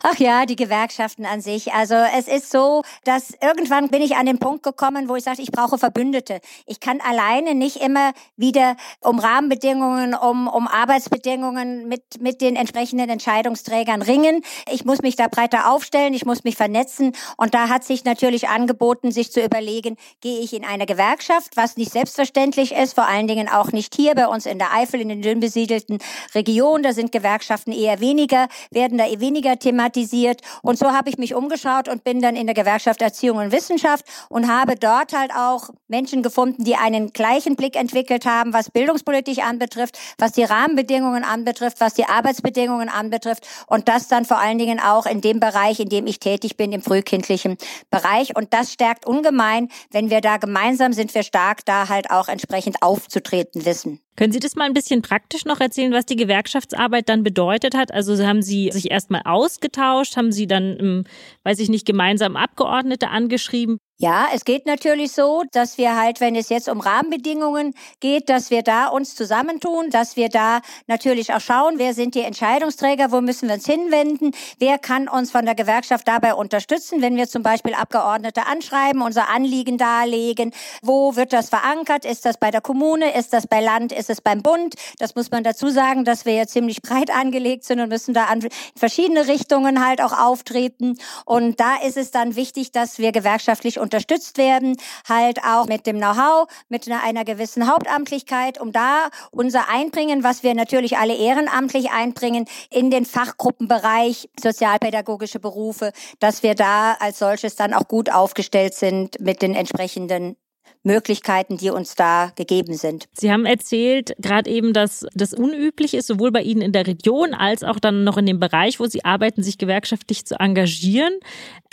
Ach 0.03 0.15
ja, 0.15 0.45
die 0.45 0.55
Gewerkschaften 0.55 1.25
an 1.25 1.41
sich. 1.41 1.73
Also 1.73 1.95
es 1.95 2.27
ist 2.27 2.51
so, 2.51 2.83
dass 3.03 3.33
irgendwann 3.41 3.89
bin 3.89 4.01
ich 4.01 4.15
an 4.15 4.25
den 4.25 4.39
Punkt 4.39 4.63
gekommen, 4.63 5.09
wo 5.09 5.15
ich 5.15 5.23
sagte, 5.23 5.41
ich 5.41 5.51
brauche 5.51 5.77
Verbündete. 5.77 6.39
Ich 6.65 6.79
kann 6.79 7.01
alleine 7.01 7.55
nicht 7.55 7.77
immer 7.77 8.13
wieder 8.37 8.75
um 9.01 9.19
Rahmenbedingungen, 9.19 10.13
um, 10.15 10.47
um 10.47 10.67
Arbeitsbedingungen 10.67 11.87
mit, 11.87 12.21
mit 12.21 12.41
den 12.41 12.55
entsprechenden 12.55 13.09
Entscheidungsträgern 13.09 14.01
ringen. 14.01 14.43
Ich 14.71 14.85
muss 14.85 15.01
mich 15.01 15.15
da 15.15 15.27
breiter 15.27 15.71
aufstellen, 15.71 16.13
ich 16.13 16.25
muss 16.25 16.43
mich 16.43 16.55
vernetzen. 16.55 17.13
Und 17.37 17.53
da 17.53 17.69
hat 17.69 17.83
sich 17.83 18.05
natürlich 18.05 18.47
angeboten, 18.49 19.11
sich 19.11 19.31
zu 19.31 19.43
überlegen, 19.43 19.97
gehe 20.21 20.39
ich 20.39 20.53
in 20.53 20.65
eine 20.65 20.85
Gewerkschaft, 20.85 21.55
was 21.55 21.77
nicht 21.77 21.91
selbstverständlich 21.91 22.73
ist, 22.73 22.93
vor 22.93 23.07
allen 23.07 23.27
Dingen 23.27 23.49
auch 23.49 23.71
nicht 23.71 23.95
hier 23.95 24.15
bei 24.15 24.27
uns 24.27 24.45
in 24.45 24.59
der 24.59 24.73
Eifel, 24.73 25.01
in 25.01 25.09
den 25.09 25.21
dünn 25.21 25.39
besiedelten 25.39 25.99
Regionen. 26.33 26.83
Da 26.83 26.93
sind 26.93 27.11
Gewerkschaften 27.11 27.71
eher 27.71 27.99
weniger, 27.99 28.47
werden 28.71 28.97
da 28.97 29.07
eher 29.07 29.19
weniger 29.19 29.48
weniger 29.49 29.59
thematisiert. 29.59 30.41
Und 30.61 30.77
so 30.77 30.91
habe 30.91 31.09
ich 31.09 31.17
mich 31.17 31.33
umgeschaut 31.33 31.87
und 31.87 32.03
bin 32.03 32.21
dann 32.21 32.35
in 32.35 32.45
der 32.45 32.55
Gewerkschaft 32.55 33.01
Erziehung 33.01 33.37
und 33.37 33.51
Wissenschaft 33.51 34.05
und 34.29 34.47
habe 34.47 34.75
dort 34.75 35.13
halt 35.13 35.31
auch 35.35 35.69
Menschen 35.87 36.21
gefunden, 36.21 36.63
die 36.63 36.75
einen 36.75 37.11
gleichen 37.13 37.55
Blick 37.55 37.75
entwickelt 37.75 38.25
haben, 38.25 38.53
was 38.53 38.69
Bildungspolitik 38.71 39.39
anbetrifft, 39.39 39.97
was 40.17 40.33
die 40.33 40.43
Rahmenbedingungen 40.43 41.23
anbetrifft, 41.23 41.79
was 41.79 41.93
die 41.93 42.05
Arbeitsbedingungen 42.05 42.89
anbetrifft 42.89 43.47
und 43.67 43.87
das 43.87 44.07
dann 44.07 44.25
vor 44.25 44.39
allen 44.39 44.57
Dingen 44.57 44.79
auch 44.79 45.05
in 45.05 45.21
dem 45.21 45.39
Bereich, 45.39 45.79
in 45.79 45.89
dem 45.89 46.07
ich 46.07 46.19
tätig 46.19 46.57
bin, 46.57 46.71
im 46.71 46.81
frühkindlichen 46.81 47.57
Bereich. 47.89 48.35
Und 48.35 48.53
das 48.53 48.73
stärkt 48.73 49.05
ungemein, 49.05 49.69
wenn 49.91 50.09
wir 50.09 50.21
da 50.21 50.37
gemeinsam 50.37 50.93
sind 50.93 51.13
wir 51.15 51.23
stark, 51.23 51.65
da 51.65 51.89
halt 51.89 52.11
auch 52.11 52.27
entsprechend 52.27 52.81
aufzutreten 52.81 53.65
wissen. 53.65 53.99
Können 54.19 54.33
Sie 54.33 54.41
das 54.41 54.57
mal 54.57 54.65
ein 54.65 54.73
bisschen 54.73 55.01
praktisch 55.01 55.45
noch 55.45 55.61
erzählen, 55.61 55.93
was 55.93 56.05
die 56.05 56.17
Gewerkschaftsarbeit 56.17 57.07
dann 57.07 57.23
bedeutet 57.23 57.73
hat? 57.73 57.93
Also 57.93 58.21
haben 58.27 58.41
Sie 58.41 58.69
sich 58.69 58.91
erstmal 58.91 59.21
ausgetauscht, 59.23 60.17
haben 60.17 60.33
Sie 60.33 60.45
dann, 60.45 61.05
weiß 61.45 61.59
ich 61.59 61.69
nicht, 61.69 61.87
gemeinsam 61.87 62.35
Abgeordnete 62.35 63.07
angeschrieben? 63.07 63.77
Ja, 64.01 64.29
es 64.33 64.45
geht 64.45 64.65
natürlich 64.65 65.11
so, 65.11 65.43
dass 65.51 65.77
wir 65.77 65.93
halt, 65.93 66.21
wenn 66.21 66.33
es 66.33 66.47
jetzt 66.47 66.69
um 66.69 66.79
Rahmenbedingungen 66.79 67.73
geht, 67.99 68.29
dass 68.29 68.49
wir 68.49 68.63
da 68.63 68.87
uns 68.87 69.13
zusammentun, 69.13 69.89
dass 69.89 70.15
wir 70.15 70.29
da 70.29 70.61
natürlich 70.87 71.33
auch 71.33 71.41
schauen, 71.41 71.79
wer 71.79 71.93
sind 71.93 72.15
die 72.15 72.21
Entscheidungsträger, 72.21 73.11
wo 73.11 73.19
müssen 73.19 73.49
wir 73.49 73.55
uns 73.55 73.65
hinwenden, 73.65 74.31
wer 74.57 74.77
kann 74.77 75.09
uns 75.09 75.31
von 75.31 75.43
der 75.43 75.53
Gewerkschaft 75.53 76.07
dabei 76.07 76.33
unterstützen, 76.33 77.01
wenn 77.01 77.17
wir 77.17 77.27
zum 77.27 77.43
Beispiel 77.43 77.73
Abgeordnete 77.73 78.45
anschreiben, 78.47 79.01
unser 79.01 79.27
Anliegen 79.27 79.77
darlegen, 79.77 80.53
wo 80.81 81.17
wird 81.17 81.33
das 81.33 81.49
verankert, 81.49 82.05
ist 82.05 82.23
das 82.23 82.37
bei 82.37 82.51
der 82.51 82.61
Kommune, 82.61 83.13
ist 83.13 83.33
das 83.33 83.47
bei 83.47 83.59
Land, 83.59 83.91
ist 83.91 84.09
es 84.09 84.21
beim 84.21 84.41
Bund, 84.41 84.75
das 84.99 85.15
muss 85.15 85.29
man 85.29 85.43
dazu 85.43 85.67
sagen, 85.67 86.05
dass 86.05 86.23
wir 86.23 86.35
ja 86.35 86.47
ziemlich 86.47 86.81
breit 86.81 87.11
angelegt 87.13 87.65
sind 87.65 87.81
und 87.81 87.89
müssen 87.89 88.13
da 88.13 88.27
an 88.27 88.47
verschiedene 88.77 89.27
Richtungen 89.27 89.85
halt 89.85 90.01
auch 90.01 90.17
auftreten. 90.17 90.97
Und 91.25 91.59
da 91.59 91.75
ist 91.85 91.97
es 91.97 92.11
dann 92.11 92.37
wichtig, 92.37 92.71
dass 92.71 92.97
wir 92.97 93.11
gewerkschaftlich 93.11 93.77
unterstützt 93.89 94.37
werden, 94.37 94.77
halt 95.07 95.39
auch 95.43 95.65
mit 95.65 95.87
dem 95.87 95.97
Know-how, 95.97 96.47
mit 96.69 96.87
einer, 96.89 97.25
gewissen 97.25 97.67
Hauptamtlichkeit, 97.67 98.61
um 98.61 98.71
da 98.71 99.09
unser 99.31 99.67
Einbringen, 99.67 100.23
was 100.23 100.43
wir 100.43 100.53
natürlich 100.53 100.97
alle 100.97 101.15
ehrenamtlich 101.15 101.89
einbringen, 101.89 102.45
in 102.69 102.91
den 102.91 103.05
Fachgruppenbereich 103.05 104.29
sozialpädagogische 104.39 105.39
Berufe, 105.39 105.91
dass 106.19 106.43
wir 106.43 106.53
da 106.53 106.93
als 106.99 107.19
solches 107.19 107.55
dann 107.55 107.73
auch 107.73 107.87
gut 107.87 108.11
aufgestellt 108.11 108.75
sind 108.75 109.19
mit 109.19 109.41
den 109.41 109.55
entsprechenden 109.55 110.35
Möglichkeiten, 110.83 111.57
die 111.57 111.69
uns 111.69 111.95
da 111.95 112.31
gegeben 112.35 112.73
sind. 112.73 113.07
Sie 113.13 113.31
haben 113.31 113.45
erzählt, 113.45 114.13
gerade 114.19 114.49
eben, 114.49 114.73
dass 114.73 115.05
das 115.13 115.33
unüblich 115.33 115.93
ist, 115.93 116.07
sowohl 116.07 116.31
bei 116.31 116.41
Ihnen 116.41 116.61
in 116.61 116.71
der 116.71 116.87
Region 116.87 117.33
als 117.33 117.63
auch 117.63 117.79
dann 117.79 118.03
noch 118.03 118.17
in 118.17 118.25
dem 118.25 118.39
Bereich, 118.39 118.79
wo 118.79 118.85
Sie 118.85 119.03
arbeiten, 119.03 119.43
sich 119.43 119.57
gewerkschaftlich 119.57 120.25
zu 120.25 120.39
engagieren. 120.39 121.13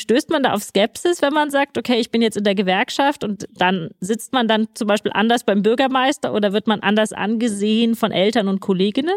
Stößt 0.01 0.31
man 0.31 0.43
da 0.43 0.53
auf 0.53 0.63
Skepsis, 0.63 1.23
wenn 1.23 1.33
man 1.33 1.51
sagt, 1.51 1.79
okay, 1.79 1.99
ich 2.01 2.11
bin 2.11 2.21
jetzt 2.21 2.37
in 2.37 2.45
der 2.45 2.55
Gewerkschaft 2.55 3.23
und 3.23 3.47
dann 3.53 3.91
sitzt 4.01 4.33
man 4.33 4.49
dann 4.49 4.69
zum 4.75 4.89
Beispiel 4.89 5.13
anders 5.15 5.45
beim 5.45 5.63
Bürgermeister 5.63 6.35
oder 6.35 6.53
wird 6.53 6.67
man 6.67 6.81
anders 6.81 7.13
angesehen 7.13 7.95
von 7.95 8.11
Eltern 8.11 8.49
und 8.49 8.61
Kolleginnen? 8.61 9.17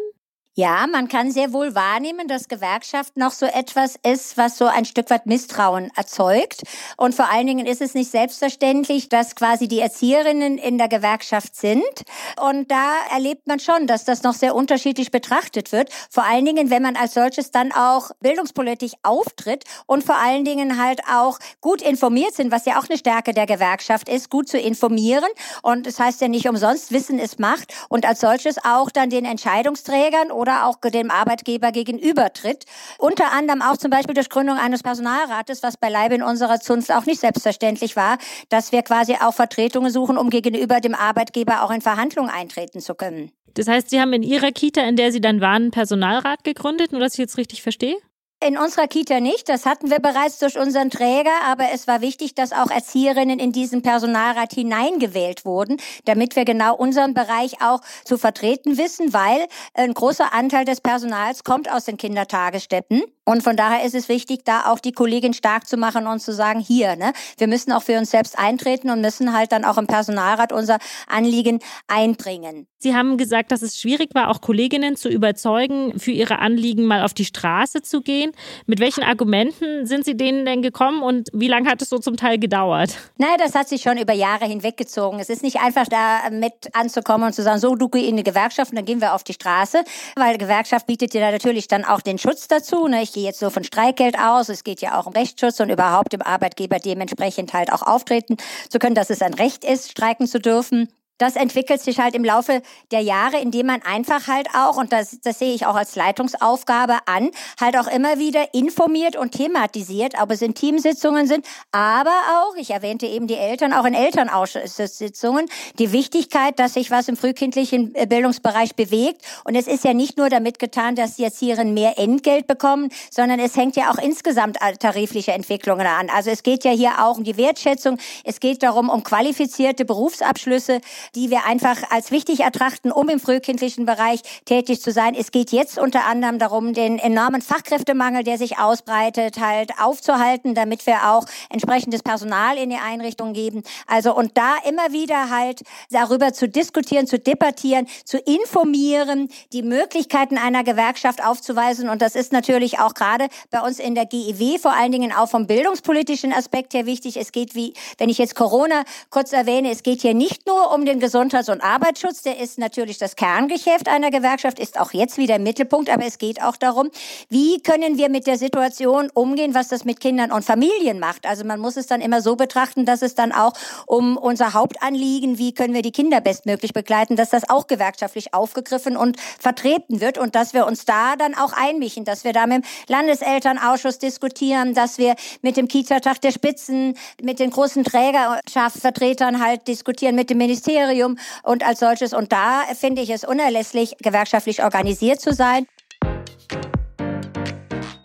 Ja, 0.60 0.88
man 0.92 1.08
kann 1.08 1.32
sehr 1.32 1.54
wohl 1.54 1.74
wahrnehmen, 1.74 2.28
dass 2.28 2.50
Gewerkschaft 2.50 3.16
noch 3.16 3.32
so 3.32 3.46
etwas 3.46 3.96
ist, 4.06 4.36
was 4.36 4.58
so 4.58 4.66
ein 4.66 4.84
Stück 4.84 5.10
weit 5.10 5.26
Misstrauen 5.26 5.90
erzeugt. 5.96 6.64
Und 6.98 7.16
vor 7.16 7.32
allen 7.32 7.48
Dingen 7.48 7.66
ist 7.66 7.80
es 7.80 7.94
nicht 7.94 8.12
selbstverständlich, 8.12 9.08
dass 9.08 9.38
quasi 9.38 9.70
die 9.70 9.80
Erzieherinnen 9.80 10.58
in 10.58 10.78
der 10.78 10.90
Gewerkschaft 10.90 11.56
sind. 11.56 12.04
Und 12.46 12.70
da 12.70 12.92
erlebt 13.16 13.48
man 13.48 13.62
schon, 13.62 13.88
dass 13.88 14.04
das 14.04 14.24
noch 14.24 14.34
sehr 14.34 14.54
unterschiedlich 14.54 15.12
betrachtet 15.12 15.72
wird. 15.72 15.92
Vor 16.10 16.26
allen 16.26 16.44
Dingen, 16.44 16.70
wenn 16.70 16.84
man 16.84 16.98
als 16.98 17.14
solches 17.14 17.52
dann 17.52 17.72
auch 17.72 18.12
bildungspolitisch 18.20 18.96
auftritt 19.02 19.64
und 19.86 20.04
vor 20.04 20.18
allen 20.18 20.44
Dingen 20.44 20.78
halt 20.78 21.00
auch 21.10 21.40
gut 21.62 21.82
informiert 21.82 22.36
sind, 22.36 22.52
was 22.52 22.66
ja 22.66 22.82
auch 22.82 22.90
eine 22.90 22.98
Stärke 22.98 23.34
der 23.34 23.46
Gewerkschaft 23.46 24.10
ist, 24.10 24.30
gut 24.30 24.50
zu 24.50 24.60
informieren. 24.60 25.30
Und 25.62 25.88
das 25.88 26.02
heißt 26.02 26.20
ja 26.20 26.28
nicht 26.28 26.50
umsonst, 26.50 26.92
Wissen 26.92 27.18
ist 27.18 27.40
Macht. 27.40 27.74
Und 27.88 28.06
als 28.06 28.20
solches 28.20 28.58
auch 28.66 28.92
dann 28.92 29.10
den 29.10 29.24
Entscheidungsträgern 29.24 30.34
oder 30.34 30.49
oder 30.50 30.66
auch 30.66 30.78
dem 30.90 31.12
Arbeitgeber 31.12 31.72
gegenübertritt. 31.72 32.66
Unter 32.98 33.32
anderem 33.32 33.62
auch 33.62 33.78
zum 33.78 33.92
Beispiel 33.92 34.16
durch 34.16 34.30
Gründung 34.30 34.58
eines 34.58 34.82
Personalrates, 34.82 35.62
was 35.62 35.78
beileibe 35.78 36.16
in 36.16 36.24
unserer 36.24 36.60
Zunft 36.60 36.92
auch 36.92 37.06
nicht 37.06 37.20
selbstverständlich 37.20 37.96
war, 37.96 38.18
dass 38.50 38.72
wir 38.72 38.82
quasi 38.82 39.16
auch 39.22 39.34
Vertretungen 39.34 39.92
suchen, 39.92 40.18
um 40.18 40.30
gegenüber 40.30 40.80
dem 40.80 40.96
Arbeitgeber 40.96 41.64
auch 41.64 41.72
in 41.72 41.82
Verhandlungen 41.82 42.32
eintreten 42.32 42.82
zu 42.82 42.96
können. 42.96 43.32
Das 43.54 43.68
heißt, 43.68 43.90
Sie 43.90 44.00
haben 44.00 44.14
in 44.14 44.24
Ihrer 44.24 44.52
Kita, 44.52 44.82
in 44.82 44.96
der 44.96 45.12
Sie 45.12 45.22
dann 45.22 45.42
waren, 45.42 45.64
einen 45.64 45.72
Personalrat 45.72 46.44
gegründet, 46.44 46.92
nur 46.92 47.02
dass 47.02 47.14
ich 47.14 47.20
jetzt 47.20 47.38
richtig 47.38 47.62
verstehe? 47.62 47.98
In 48.42 48.58
unserer 48.58 48.88
Kita 48.88 49.20
nicht. 49.20 49.50
Das 49.50 49.66
hatten 49.66 49.90
wir 49.90 50.00
bereits 50.00 50.40
durch 50.40 50.58
unseren 50.58 50.90
Träger. 50.90 51.34
Aber 51.46 51.72
es 51.74 51.88
war 51.88 52.00
wichtig, 52.00 52.36
dass 52.36 52.54
auch 52.54 52.72
Erzieherinnen 52.72 53.38
in 53.38 53.52
diesen 53.52 53.82
Personalrat 53.82 54.54
hineingewählt 54.54 55.44
wurden, 55.44 55.76
damit 56.06 56.38
wir 56.38 56.46
genau 56.46 56.74
unseren 56.74 57.14
Bereich 57.14 57.62
auch 57.62 57.82
zu 58.06 58.18
vertreten 58.18 58.78
wissen, 58.78 59.12
weil 59.12 59.46
ein 59.74 59.94
großer 59.94 60.34
Anteil 60.34 60.64
des 60.64 60.80
Personals 60.80 61.44
kommt 61.44 61.70
aus 61.70 61.84
den 61.84 61.98
Kindertagesstätten. 61.98 63.04
Und 63.26 63.44
von 63.44 63.58
daher 63.58 63.86
ist 63.86 63.94
es 63.94 64.08
wichtig, 64.08 64.46
da 64.46 64.72
auch 64.72 64.80
die 64.80 64.94
Kollegin 64.94 65.34
stark 65.34 65.68
zu 65.68 65.76
machen 65.76 66.08
und 66.08 66.20
zu 66.20 66.34
sagen, 66.34 66.62
hier, 66.62 66.96
ne, 66.96 67.12
wir 67.38 67.48
müssen 67.48 67.74
auch 67.74 67.84
für 67.84 67.98
uns 68.00 68.10
selbst 68.10 68.40
eintreten 68.40 68.90
und 68.90 69.02
müssen 69.02 69.34
halt 69.38 69.52
dann 69.52 69.66
auch 69.66 69.78
im 69.78 69.86
Personalrat 69.86 70.52
unser 70.54 70.80
Anliegen 71.08 71.60
einbringen. 71.88 72.68
Sie 72.82 72.96
haben 72.96 73.18
gesagt, 73.18 73.52
dass 73.52 73.62
es 73.62 73.78
schwierig 73.78 74.16
war, 74.16 74.30
auch 74.30 74.40
Kolleginnen 74.40 74.96
zu 74.96 75.10
überzeugen, 75.10 76.00
für 76.00 76.12
ihre 76.12 76.40
Anliegen 76.40 76.86
mal 76.86 77.04
auf 77.04 77.14
die 77.14 77.26
Straße 77.26 77.82
zu 77.82 78.02
gehen. 78.02 78.32
Mit 78.68 78.80
welchen 78.80 79.04
Argumenten 79.04 79.86
sind 79.86 80.06
Sie 80.06 80.16
denen 80.16 80.46
denn 80.46 80.62
gekommen 80.62 81.04
und 81.04 81.28
wie 81.34 81.50
lange 81.50 81.70
hat 81.70 81.82
es 81.82 81.90
so 81.90 82.00
zum 82.00 82.16
Teil 82.16 82.40
gedauert? 82.40 82.96
Naja, 83.18 83.36
das 83.38 83.54
hat 83.54 83.68
sich 83.68 83.82
schon 83.82 83.98
über 83.98 84.14
Jahre 84.14 84.46
hinweggezogen. 84.46 85.20
Es 85.20 85.28
ist 85.28 85.44
nicht 85.44 85.60
einfach 85.60 85.88
da 85.88 86.30
mit 86.32 86.74
anzukommen 86.74 87.28
und 87.28 87.34
zu 87.34 87.44
sagen, 87.44 87.60
so, 87.60 87.76
du 87.76 87.90
geh 87.90 88.08
in 88.08 88.16
die 88.16 88.24
Gewerkschaft 88.24 88.72
und 88.72 88.78
dann 88.78 88.86
gehen 88.86 89.02
wir 89.02 89.14
auf 89.14 89.26
die 89.26 89.34
Straße, 89.34 89.84
weil 90.16 90.38
Gewerkschaft 90.38 90.88
bietet 90.88 91.14
dir 91.14 91.32
natürlich 91.32 91.68
dann 91.68 91.84
auch 91.84 92.00
den 92.00 92.18
Schutz 92.18 92.48
dazu. 92.48 92.88
Ne? 92.88 93.04
Ich 93.04 93.12
gehe 93.12 93.26
jetzt 93.26 93.42
nur 93.42 93.52
von 93.52 93.66
Streikgeld 93.66 94.18
aus. 94.18 94.48
Es 94.48 94.64
geht 94.64 94.80
ja 94.80 94.98
auch 94.98 95.06
um 95.06 95.12
Rechtsschutz 95.12 95.60
und 95.60 95.70
überhaupt 95.70 96.14
dem 96.14 96.22
Arbeitgeber 96.22 96.80
dementsprechend 96.80 97.52
halt 97.52 97.74
auch 97.74 97.82
auftreten 97.82 98.38
zu 98.70 98.80
können, 98.80 98.96
dass 98.96 99.10
es 99.10 99.22
ein 99.22 99.34
Recht 99.34 99.66
ist, 99.66 99.92
streiken 99.92 100.26
zu 100.26 100.40
dürfen 100.40 100.88
das 101.20 101.36
entwickelt 101.36 101.82
sich 101.82 102.00
halt 102.00 102.16
im 102.16 102.26
Laufe 102.26 102.64
der 102.92 103.02
Jahre, 103.02 103.40
indem 103.40 103.68
man 103.68 103.84
einfach 103.84 104.28
halt 104.28 104.48
auch, 104.56 104.78
und 104.78 104.92
das, 104.92 105.20
das 105.22 105.38
sehe 105.38 105.54
ich 105.54 105.68
auch 105.68 105.76
als 105.76 105.96
Leitungsaufgabe 105.96 106.98
an, 107.06 107.30
halt 107.62 107.78
auch 107.78 107.88
immer 107.88 108.18
wieder 108.18 108.54
informiert 108.54 109.16
und 109.16 109.34
thematisiert, 109.34 110.16
ob 110.20 110.32
es 110.32 110.42
in 110.42 110.56
Teamsitzungen 110.56 111.28
sind, 111.28 111.46
aber 111.72 112.10
auch, 112.10 112.56
ich 112.56 112.72
erwähnte 112.72 113.06
eben 113.06 113.28
die 113.28 113.36
Eltern, 113.36 113.74
auch 113.74 113.86
in 113.86 113.94
Elternausschusssitzungen, 113.94 115.46
die 115.78 115.92
Wichtigkeit, 115.92 116.58
dass 116.58 116.74
sich 116.74 116.90
was 116.90 117.08
im 117.08 117.18
frühkindlichen 117.18 117.94
äh, 117.96 118.06
Bildungsbereich 118.08 118.76
bewegt. 118.76 119.22
Und 119.44 119.56
es 119.56 119.68
ist 119.68 119.84
ja 119.84 119.94
nicht 119.94 120.18
nur 120.18 120.30
damit 120.30 120.58
getan, 120.58 120.96
dass 120.96 121.18
die 121.18 121.24
Erzieherinnen 121.24 121.74
mehr 121.74 122.00
Entgelt 122.00 122.48
bekommen, 122.48 122.90
sondern 123.12 123.40
es 123.40 123.56
hängt 123.56 123.76
ja 123.76 123.92
auch 123.92 123.98
insgesamt 123.98 124.58
tarifliche 124.80 125.34
Entwicklungen 125.34 125.86
an. 125.86 126.10
Also 126.10 126.30
es 126.30 126.44
geht 126.44 126.64
ja 126.64 126.72
hier 126.72 127.04
auch 127.06 127.18
um 127.18 127.24
die 127.24 127.38
Wertschätzung, 127.38 127.98
es 128.24 128.40
geht 128.40 128.64
darum, 128.64 128.90
um 128.90 129.04
qualifizierte 129.04 129.86
Berufsabschlüsse, 129.86 130.80
die 131.16 131.30
wir 131.30 131.46
einfach 131.46 131.78
als 131.90 132.12
wichtig 132.12 132.42
ertrachten, 132.42 132.92
um 132.92 133.10
im 133.10 133.20
frühkindlichen 133.20 133.86
Bereich 133.86 134.22
tätig 134.46 134.82
zu 134.82 134.92
sein. 134.92 135.16
Es 135.16 135.32
geht 135.32 135.52
jetzt 135.52 135.78
unter 135.78 136.06
anderem 136.06 136.40
darum, 136.40 136.74
den 136.74 137.00
enormen 137.00 137.42
Fachkräftemangel, 137.42 138.24
der 138.24 138.38
sich 138.38 138.60
ausbreitet, 138.60 139.40
halt 139.40 139.72
aufzuhalten, 139.80 140.56
damit 140.56 140.86
wir 140.86 141.10
auch 141.10 141.26
entsprechendes 141.50 142.04
Personal 142.04 142.58
in 142.58 142.70
die 142.70 142.78
Einrichtungen 142.78 143.34
geben. 143.34 143.64
Also 143.88 144.16
und 144.16 144.38
da 144.38 144.56
immer 144.68 144.92
wieder 144.92 145.30
halt 145.30 145.64
darüber 145.90 146.34
zu 146.34 146.48
diskutieren, 146.48 147.08
zu 147.08 147.20
debattieren, 147.20 147.88
zu 148.06 148.18
informieren, 148.18 149.30
die 149.54 149.64
Möglichkeiten 149.64 150.38
einer 150.38 150.64
Gewerkschaft 150.64 151.24
aufzuweisen. 151.24 151.90
Und 151.90 152.02
das 152.02 152.16
ist 152.16 152.32
natürlich 152.32 152.80
auch 152.80 152.94
gerade 152.94 153.28
bei 153.52 153.62
uns 153.62 153.80
in 153.80 153.96
der 153.96 154.06
GEW 154.06 154.58
vor 154.60 154.74
allen 154.74 154.92
Dingen 154.92 155.12
auch 155.12 155.30
vom 155.30 155.48
bildungspolitischen 155.48 156.34
Aspekt 156.34 156.74
her 156.74 156.86
wichtig. 156.86 157.18
Es 157.18 157.32
geht 157.32 157.56
wie, 157.56 157.74
wenn 157.98 158.10
ich 158.10 158.18
jetzt 158.18 158.36
Corona 158.36 158.84
kurz 159.10 159.34
erwähne, 159.34 159.72
es 159.72 159.84
geht 159.84 160.02
hier 160.02 160.14
nicht 160.14 160.48
nur 160.48 160.74
um 160.74 160.86
den 160.86 160.99
Gesundheits- 161.00 161.50
und 161.50 161.62
Arbeitsschutz, 161.62 162.22
der 162.22 162.40
ist 162.40 162.58
natürlich 162.58 162.98
das 162.98 163.16
Kerngeschäft 163.16 163.88
einer 163.88 164.12
Gewerkschaft, 164.12 164.60
ist 164.60 164.80
auch 164.80 164.94
jetzt 164.94 165.18
wieder 165.18 165.38
im 165.38 165.44
Mittelpunkt, 165.44 165.90
aber 165.90 166.06
es 166.06 166.18
geht 166.18 166.42
auch 166.42 166.58
darum, 166.58 166.90
wie 167.30 167.60
können 167.62 167.98
wir 167.98 168.10
mit 168.10 168.28
der 168.28 168.38
Situation 168.38 169.10
umgehen, 169.14 169.54
was 169.54 169.68
das 169.68 169.86
mit 169.86 170.00
Kindern 170.00 170.32
und 170.32 170.44
Familien 170.44 171.00
macht. 171.00 171.26
Also 171.26 171.44
man 171.44 171.60
muss 171.60 171.78
es 171.78 171.88
dann 171.88 172.02
immer 172.02 172.22
so 172.22 172.36
betrachten, 172.36 172.86
dass 172.86 173.02
es 173.02 173.16
dann 173.16 173.32
auch 173.32 173.54
um 173.86 174.18
unser 174.18 174.54
Hauptanliegen, 174.54 175.38
wie 175.38 175.54
können 175.54 175.74
wir 175.74 175.82
die 175.82 175.92
Kinder 175.92 176.22
bestmöglich 176.22 176.74
begleiten, 176.74 177.16
dass 177.16 177.30
das 177.30 177.50
auch 177.50 177.68
gewerkschaftlich 177.68 178.34
aufgegriffen 178.34 178.98
und 178.98 179.18
vertreten 179.40 180.02
wird 180.02 180.18
und 180.18 180.36
dass 180.36 180.54
wir 180.54 180.66
uns 180.66 180.86
da 180.86 181.16
dann 181.16 181.36
auch 181.36 181.54
einmischen, 181.54 182.06
dass 182.06 182.24
wir 182.24 182.34
da 182.34 182.48
mit 182.48 182.64
dem 182.64 182.70
Landeselternausschuss 182.88 184.00
diskutieren, 184.00 184.74
dass 184.74 184.98
wir 184.98 185.16
mit 185.42 185.58
dem 185.58 185.68
Kita-Tag 185.68 186.22
der 186.22 186.32
Spitzen, 186.32 186.98
mit 187.22 187.40
den 187.40 187.50
großen 187.50 187.84
Trägerschaftsvertretern 187.84 189.44
halt 189.44 189.68
diskutieren, 189.68 190.16
mit 190.16 190.30
dem 190.30 190.38
Ministerium 190.38 190.79
Ministerium 190.80 191.18
und 191.44 191.66
als 191.66 191.80
solches. 191.80 192.14
Und 192.14 192.32
da 192.32 192.64
finde 192.76 193.02
ich 193.02 193.10
es 193.10 193.24
unerlässlich, 193.24 193.96
gewerkschaftlich 194.02 194.64
organisiert 194.64 195.20
zu 195.20 195.34
sein. 195.34 195.66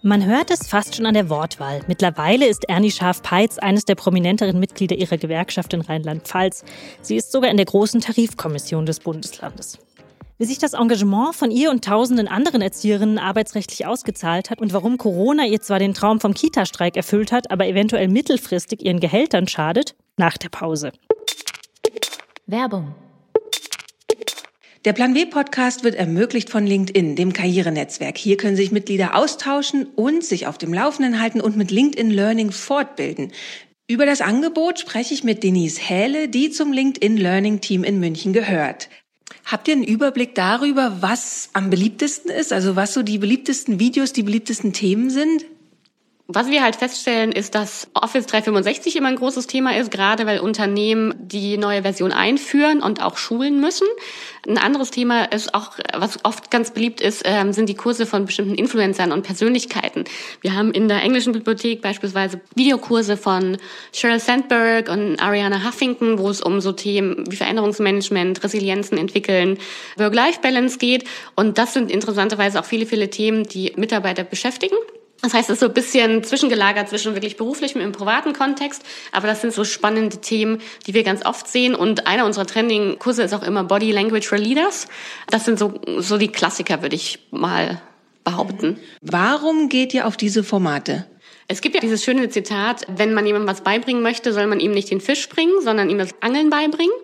Man 0.02 0.26
hört 0.26 0.50
es 0.50 0.66
fast 0.66 0.94
schon 0.94 1.06
an 1.06 1.14
der 1.14 1.30
Wortwahl. 1.30 1.80
Mittlerweile 1.86 2.46
ist 2.46 2.68
Ernie 2.68 2.90
Scharf-Peitz 2.90 3.58
eines 3.58 3.86
der 3.86 3.94
prominenteren 3.94 4.60
Mitglieder 4.60 4.96
ihrer 4.96 5.16
Gewerkschaft 5.16 5.72
in 5.72 5.80
Rheinland-Pfalz. 5.80 6.62
Sie 7.00 7.16
ist 7.16 7.32
sogar 7.32 7.50
in 7.50 7.56
der 7.56 7.64
großen 7.64 8.02
Tarifkommission 8.02 8.84
des 8.84 9.00
Bundeslandes. 9.00 9.78
Wie 10.36 10.44
sich 10.44 10.58
das 10.58 10.74
Engagement 10.74 11.34
von 11.34 11.50
ihr 11.50 11.70
und 11.70 11.84
tausenden 11.84 12.28
anderen 12.28 12.60
Erzieherinnen 12.60 13.18
arbeitsrechtlich 13.18 13.86
ausgezahlt 13.86 14.50
hat 14.50 14.60
und 14.60 14.74
warum 14.74 14.98
Corona 14.98 15.46
ihr 15.46 15.62
zwar 15.62 15.78
den 15.78 15.94
Traum 15.94 16.20
vom 16.20 16.34
Kita-Streik 16.34 16.96
erfüllt 16.96 17.32
hat, 17.32 17.50
aber 17.50 17.66
eventuell 17.66 18.08
mittelfristig 18.08 18.84
ihren 18.84 19.00
Gehältern 19.00 19.48
schadet, 19.48 19.94
nach 20.18 20.36
der 20.36 20.50
Pause. 20.50 20.92
Werbung. 22.46 22.94
Der 24.84 24.92
Plan 24.92 25.14
W 25.14 25.24
Podcast 25.24 25.82
wird 25.82 25.94
ermöglicht 25.94 26.50
von 26.50 26.66
LinkedIn, 26.66 27.16
dem 27.16 27.32
Karrierenetzwerk. 27.32 28.18
Hier 28.18 28.36
können 28.36 28.54
sich 28.54 28.70
Mitglieder 28.70 29.14
austauschen 29.14 29.86
und 29.96 30.22
sich 30.22 30.46
auf 30.46 30.58
dem 30.58 30.74
Laufenden 30.74 31.22
halten 31.22 31.40
und 31.40 31.56
mit 31.56 31.70
LinkedIn 31.70 32.10
Learning 32.10 32.52
fortbilden. 32.52 33.32
Über 33.88 34.04
das 34.04 34.20
Angebot 34.20 34.78
spreche 34.78 35.14
ich 35.14 35.24
mit 35.24 35.42
Denise 35.42 35.80
Hähle, 35.80 36.28
die 36.28 36.50
zum 36.50 36.70
LinkedIn 36.70 37.16
Learning 37.16 37.62
Team 37.62 37.82
in 37.82 37.98
München 37.98 38.34
gehört. 38.34 38.90
Habt 39.46 39.68
ihr 39.68 39.74
einen 39.74 39.84
Überblick 39.84 40.34
darüber, 40.34 40.98
was 41.00 41.48
am 41.54 41.70
beliebtesten 41.70 42.30
ist? 42.30 42.52
Also 42.52 42.76
was 42.76 42.92
so 42.92 43.02
die 43.02 43.18
beliebtesten 43.18 43.80
Videos, 43.80 44.12
die 44.12 44.22
beliebtesten 44.22 44.74
Themen 44.74 45.08
sind? 45.08 45.46
Was 46.26 46.48
wir 46.48 46.62
halt 46.62 46.76
feststellen, 46.76 47.32
ist, 47.32 47.54
dass 47.54 47.86
Office 47.92 48.24
365 48.24 48.96
immer 48.96 49.08
ein 49.08 49.16
großes 49.16 49.46
Thema 49.46 49.76
ist, 49.76 49.90
gerade 49.90 50.24
weil 50.24 50.40
Unternehmen 50.40 51.12
die 51.18 51.58
neue 51.58 51.82
Version 51.82 52.12
einführen 52.12 52.82
und 52.82 53.02
auch 53.02 53.18
schulen 53.18 53.60
müssen. 53.60 53.86
Ein 54.48 54.56
anderes 54.56 54.90
Thema 54.90 55.24
ist 55.24 55.52
auch, 55.52 55.72
was 55.92 56.24
oft 56.24 56.50
ganz 56.50 56.70
beliebt 56.70 57.02
ist, 57.02 57.24
ähm, 57.26 57.52
sind 57.52 57.68
die 57.68 57.74
Kurse 57.74 58.06
von 58.06 58.24
bestimmten 58.24 58.54
Influencern 58.54 59.12
und 59.12 59.20
Persönlichkeiten. 59.20 60.04
Wir 60.40 60.54
haben 60.54 60.72
in 60.72 60.88
der 60.88 61.02
englischen 61.02 61.34
Bibliothek 61.34 61.82
beispielsweise 61.82 62.40
Videokurse 62.54 63.18
von 63.18 63.58
Sheryl 63.92 64.18
Sandberg 64.18 64.88
und 64.88 65.20
Ariana 65.20 65.62
Huffington, 65.62 66.18
wo 66.18 66.30
es 66.30 66.40
um 66.40 66.62
so 66.62 66.72
Themen 66.72 67.30
wie 67.30 67.36
Veränderungsmanagement, 67.36 68.42
Resilienzen 68.42 68.96
entwickeln, 68.96 69.58
Work-Life-Balance 69.98 70.78
geht. 70.78 71.04
Und 71.36 71.58
das 71.58 71.74
sind 71.74 71.90
interessanterweise 71.90 72.58
auch 72.60 72.64
viele, 72.64 72.86
viele 72.86 73.10
Themen, 73.10 73.42
die 73.42 73.74
Mitarbeiter 73.76 74.24
beschäftigen. 74.24 74.76
Das 75.24 75.32
heißt, 75.32 75.48
es 75.48 75.54
ist 75.54 75.60
so 75.60 75.66
ein 75.66 75.72
bisschen 75.72 76.22
zwischengelagert 76.22 76.90
zwischen 76.90 77.14
wirklich 77.14 77.38
beruflichem 77.38 77.80
und 77.80 77.92
privaten 77.92 78.34
Kontext. 78.34 78.82
Aber 79.10 79.26
das 79.26 79.40
sind 79.40 79.54
so 79.54 79.64
spannende 79.64 80.18
Themen, 80.18 80.60
die 80.86 80.92
wir 80.92 81.02
ganz 81.02 81.24
oft 81.24 81.48
sehen. 81.48 81.74
Und 81.74 82.06
einer 82.06 82.26
unserer 82.26 82.46
Trending-Kurse 82.46 83.22
ist 83.22 83.32
auch 83.32 83.42
immer 83.42 83.64
Body 83.64 83.90
Language 83.90 84.28
for 84.28 84.36
Leaders. 84.36 84.86
Das 85.30 85.46
sind 85.46 85.58
so, 85.58 85.80
so 85.96 86.18
die 86.18 86.28
Klassiker, 86.28 86.82
würde 86.82 86.94
ich 86.94 87.20
mal 87.30 87.80
behaupten. 88.22 88.78
Warum 89.00 89.70
geht 89.70 89.94
ihr 89.94 90.06
auf 90.06 90.18
diese 90.18 90.44
Formate? 90.44 91.06
Es 91.48 91.62
gibt 91.62 91.74
ja 91.74 91.80
dieses 91.80 92.04
schöne 92.04 92.28
Zitat, 92.28 92.86
wenn 92.94 93.14
man 93.14 93.24
jemandem 93.24 93.48
was 93.48 93.62
beibringen 93.62 94.02
möchte, 94.02 94.34
soll 94.34 94.46
man 94.46 94.60
ihm 94.60 94.72
nicht 94.72 94.90
den 94.90 95.00
Fisch 95.00 95.28
bringen, 95.30 95.52
sondern 95.62 95.88
ihm 95.88 95.98
das 95.98 96.10
Angeln 96.20 96.50
beibringen. 96.50 96.94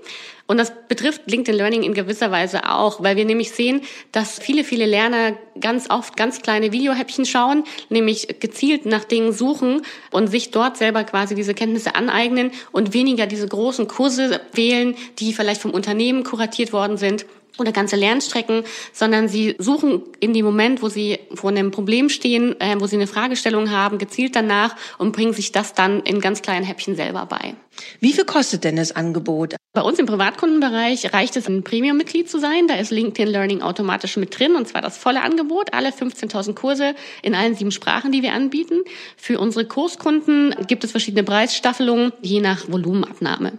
Und 0.50 0.56
das 0.56 0.72
betrifft 0.88 1.30
LinkedIn 1.30 1.56
Learning 1.56 1.84
in 1.84 1.94
gewisser 1.94 2.32
Weise 2.32 2.68
auch, 2.68 3.04
weil 3.04 3.14
wir 3.14 3.24
nämlich 3.24 3.52
sehen, 3.52 3.82
dass 4.10 4.40
viele, 4.40 4.64
viele 4.64 4.84
Lerner 4.84 5.34
ganz 5.60 5.88
oft 5.90 6.16
ganz 6.16 6.42
kleine 6.42 6.72
Videohäppchen 6.72 7.24
schauen, 7.24 7.62
nämlich 7.88 8.40
gezielt 8.40 8.84
nach 8.84 9.04
Dingen 9.04 9.32
suchen 9.32 9.82
und 10.10 10.26
sich 10.26 10.50
dort 10.50 10.76
selber 10.76 11.04
quasi 11.04 11.36
diese 11.36 11.54
Kenntnisse 11.54 11.94
aneignen 11.94 12.50
und 12.72 12.94
weniger 12.94 13.28
diese 13.28 13.46
großen 13.46 13.86
Kurse 13.86 14.40
wählen, 14.52 14.96
die 15.20 15.32
vielleicht 15.34 15.62
vom 15.62 15.70
Unternehmen 15.70 16.24
kuratiert 16.24 16.72
worden 16.72 16.96
sind 16.96 17.26
oder 17.58 17.72
ganze 17.72 17.96
Lernstrecken, 17.96 18.64
sondern 18.92 19.28
sie 19.28 19.54
suchen 19.58 20.02
in 20.20 20.32
dem 20.32 20.44
Moment, 20.44 20.82
wo 20.82 20.88
sie 20.88 21.18
vor 21.34 21.50
einem 21.50 21.70
Problem 21.70 22.08
stehen, 22.08 22.60
äh, 22.60 22.76
wo 22.78 22.86
sie 22.86 22.96
eine 22.96 23.06
Fragestellung 23.06 23.70
haben, 23.70 23.98
gezielt 23.98 24.36
danach 24.36 24.76
und 24.98 25.12
bringen 25.12 25.32
sich 25.32 25.52
das 25.52 25.74
dann 25.74 26.00
in 26.00 26.20
ganz 26.20 26.42
kleinen 26.42 26.64
Häppchen 26.64 26.96
selber 26.96 27.26
bei. 27.26 27.54
Wie 28.00 28.12
viel 28.12 28.24
kostet 28.24 28.64
denn 28.64 28.76
das 28.76 28.92
Angebot? 28.92 29.54
Bei 29.72 29.82
uns 29.82 29.98
im 29.98 30.06
Privatkundenbereich 30.06 31.12
reicht 31.12 31.36
es, 31.36 31.48
ein 31.48 31.62
Premium-Mitglied 31.62 32.28
zu 32.28 32.40
sein. 32.40 32.66
Da 32.66 32.74
ist 32.74 32.90
LinkedIn 32.90 33.28
Learning 33.28 33.62
automatisch 33.62 34.16
mit 34.16 34.36
drin 34.38 34.56
und 34.56 34.66
zwar 34.66 34.82
das 34.82 34.96
volle 34.96 35.22
Angebot, 35.22 35.72
alle 35.72 35.90
15.000 35.90 36.54
Kurse 36.54 36.94
in 37.22 37.34
allen 37.34 37.54
sieben 37.54 37.70
Sprachen, 37.70 38.10
die 38.10 38.22
wir 38.22 38.32
anbieten. 38.32 38.82
Für 39.16 39.38
unsere 39.38 39.66
Kurskunden 39.66 40.54
gibt 40.66 40.82
es 40.84 40.90
verschiedene 40.90 41.22
Preisstaffelungen, 41.22 42.12
je 42.20 42.40
nach 42.40 42.70
Volumenabnahme. 42.70 43.52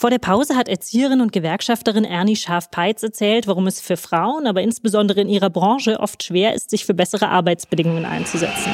Vor 0.00 0.08
der 0.08 0.18
Pause 0.18 0.56
hat 0.56 0.66
Erzieherin 0.66 1.20
und 1.20 1.30
Gewerkschafterin 1.30 2.06
Ernie 2.06 2.34
Scharf-Peitz 2.34 3.02
erzählt, 3.02 3.46
warum 3.46 3.66
es 3.66 3.82
für 3.82 3.98
Frauen, 3.98 4.46
aber 4.46 4.62
insbesondere 4.62 5.20
in 5.20 5.28
ihrer 5.28 5.50
Branche 5.50 6.00
oft 6.00 6.22
schwer 6.22 6.54
ist, 6.54 6.70
sich 6.70 6.86
für 6.86 6.94
bessere 6.94 7.28
Arbeitsbedingungen 7.28 8.06
einzusetzen. 8.06 8.72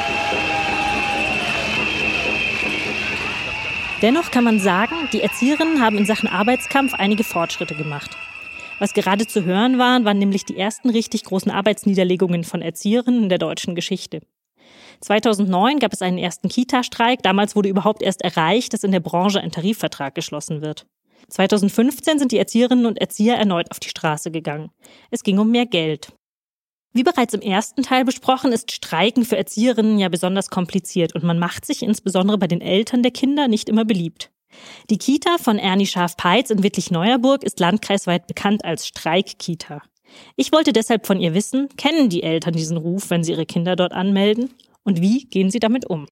Dennoch 4.03 4.31
kann 4.31 4.45
man 4.45 4.61
sagen, 4.61 4.95
die 5.13 5.21
Erzieherinnen 5.21 5.83
haben 5.83 5.99
in 5.99 6.07
Sachen 6.07 6.29
Arbeitskampf 6.29 6.95
einige 6.95 7.25
Fortschritte 7.25 7.75
gemacht. 7.75 8.17
Was 8.79 8.95
gerade 8.95 9.27
zu 9.27 9.45
hören 9.45 9.81
war, 9.81 10.05
waren 10.05 10.21
nämlich 10.21 10.45
die 10.45 10.57
ersten 10.57 10.91
richtig 10.91 11.25
großen 11.25 11.51
Arbeitsniederlegungen 11.51 12.45
von 12.45 12.63
Erzieherinnen 12.63 13.25
in 13.25 13.29
der 13.31 13.39
deutschen 13.39 13.75
Geschichte. 13.75 14.21
2009 15.01 15.81
gab 15.81 15.93
es 15.93 16.03
einen 16.03 16.19
ersten 16.19 16.49
Kita-Streik. 16.49 17.25
Damals 17.25 17.57
wurde 17.57 17.69
überhaupt 17.69 18.03
erst 18.03 18.23
erreicht, 18.23 18.73
dass 18.73 18.85
in 18.85 18.93
der 18.93 19.01
Branche 19.01 19.41
ein 19.41 19.51
Tarifvertrag 19.51 20.15
geschlossen 20.15 20.63
wird. 20.63 20.87
2015 21.29 22.19
sind 22.19 22.33
die 22.33 22.39
Erzieherinnen 22.39 22.87
und 22.87 22.99
Erzieher 22.99 23.37
erneut 23.37 23.71
auf 23.71 23.81
die 23.81 23.89
Straße 23.89 24.31
gegangen. 24.31 24.71
Es 25.11 25.23
ging 25.23 25.39
um 25.39 25.51
mehr 25.51 25.67
Geld. 25.67 26.13
Wie 26.93 27.03
bereits 27.03 27.35
im 27.35 27.43
ersten 27.43 27.83
Teil 27.83 28.05
besprochen, 28.05 28.53
ist 28.53 28.73
Streiken 28.73 29.25
für 29.25 29.37
Erzieherinnen 29.37 29.99
ja 29.99 30.09
besonders 30.09 30.49
kompliziert 30.49 31.15
und 31.15 31.25
man 31.25 31.39
macht 31.39 31.67
sich 31.67 31.83
insbesondere 31.83 32.39
bei 32.39 32.47
den 32.47 32.63
Eltern 32.63 33.03
der 33.03 33.13
Kinder 33.13 33.49
nicht 33.49 33.69
immer 33.69 33.85
beliebt. 33.85 34.31
Die 34.89 34.97
Kita 34.97 35.37
von 35.39 35.59
Ernie 35.59 35.87
Scharf-Peitz 35.87 36.51
in 36.51 36.63
Wittlich-Neuerburg 36.63 37.45
ist 37.45 37.61
landkreisweit 37.61 38.27
bekannt 38.27 38.65
als 38.65 38.87
Streikkita. 38.87 39.83
Ich 40.37 40.53
wollte 40.53 40.73
deshalb 40.73 41.07
von 41.07 41.21
ihr 41.21 41.35
wissen, 41.35 41.69
kennen 41.77 42.09
die 42.09 42.23
Eltern 42.23 42.55
diesen 42.55 42.77
Ruf, 42.77 43.11
wenn 43.11 43.25
sie 43.25 43.33
ihre 43.33 43.45
Kinder 43.45 43.77
dort 43.77 43.93
anmelden? 43.93 44.55
Und 44.83 45.01
wie 45.01 45.25
gehen 45.27 45.51
sie 45.51 45.59
damit 45.59 45.85
um? 45.91 46.07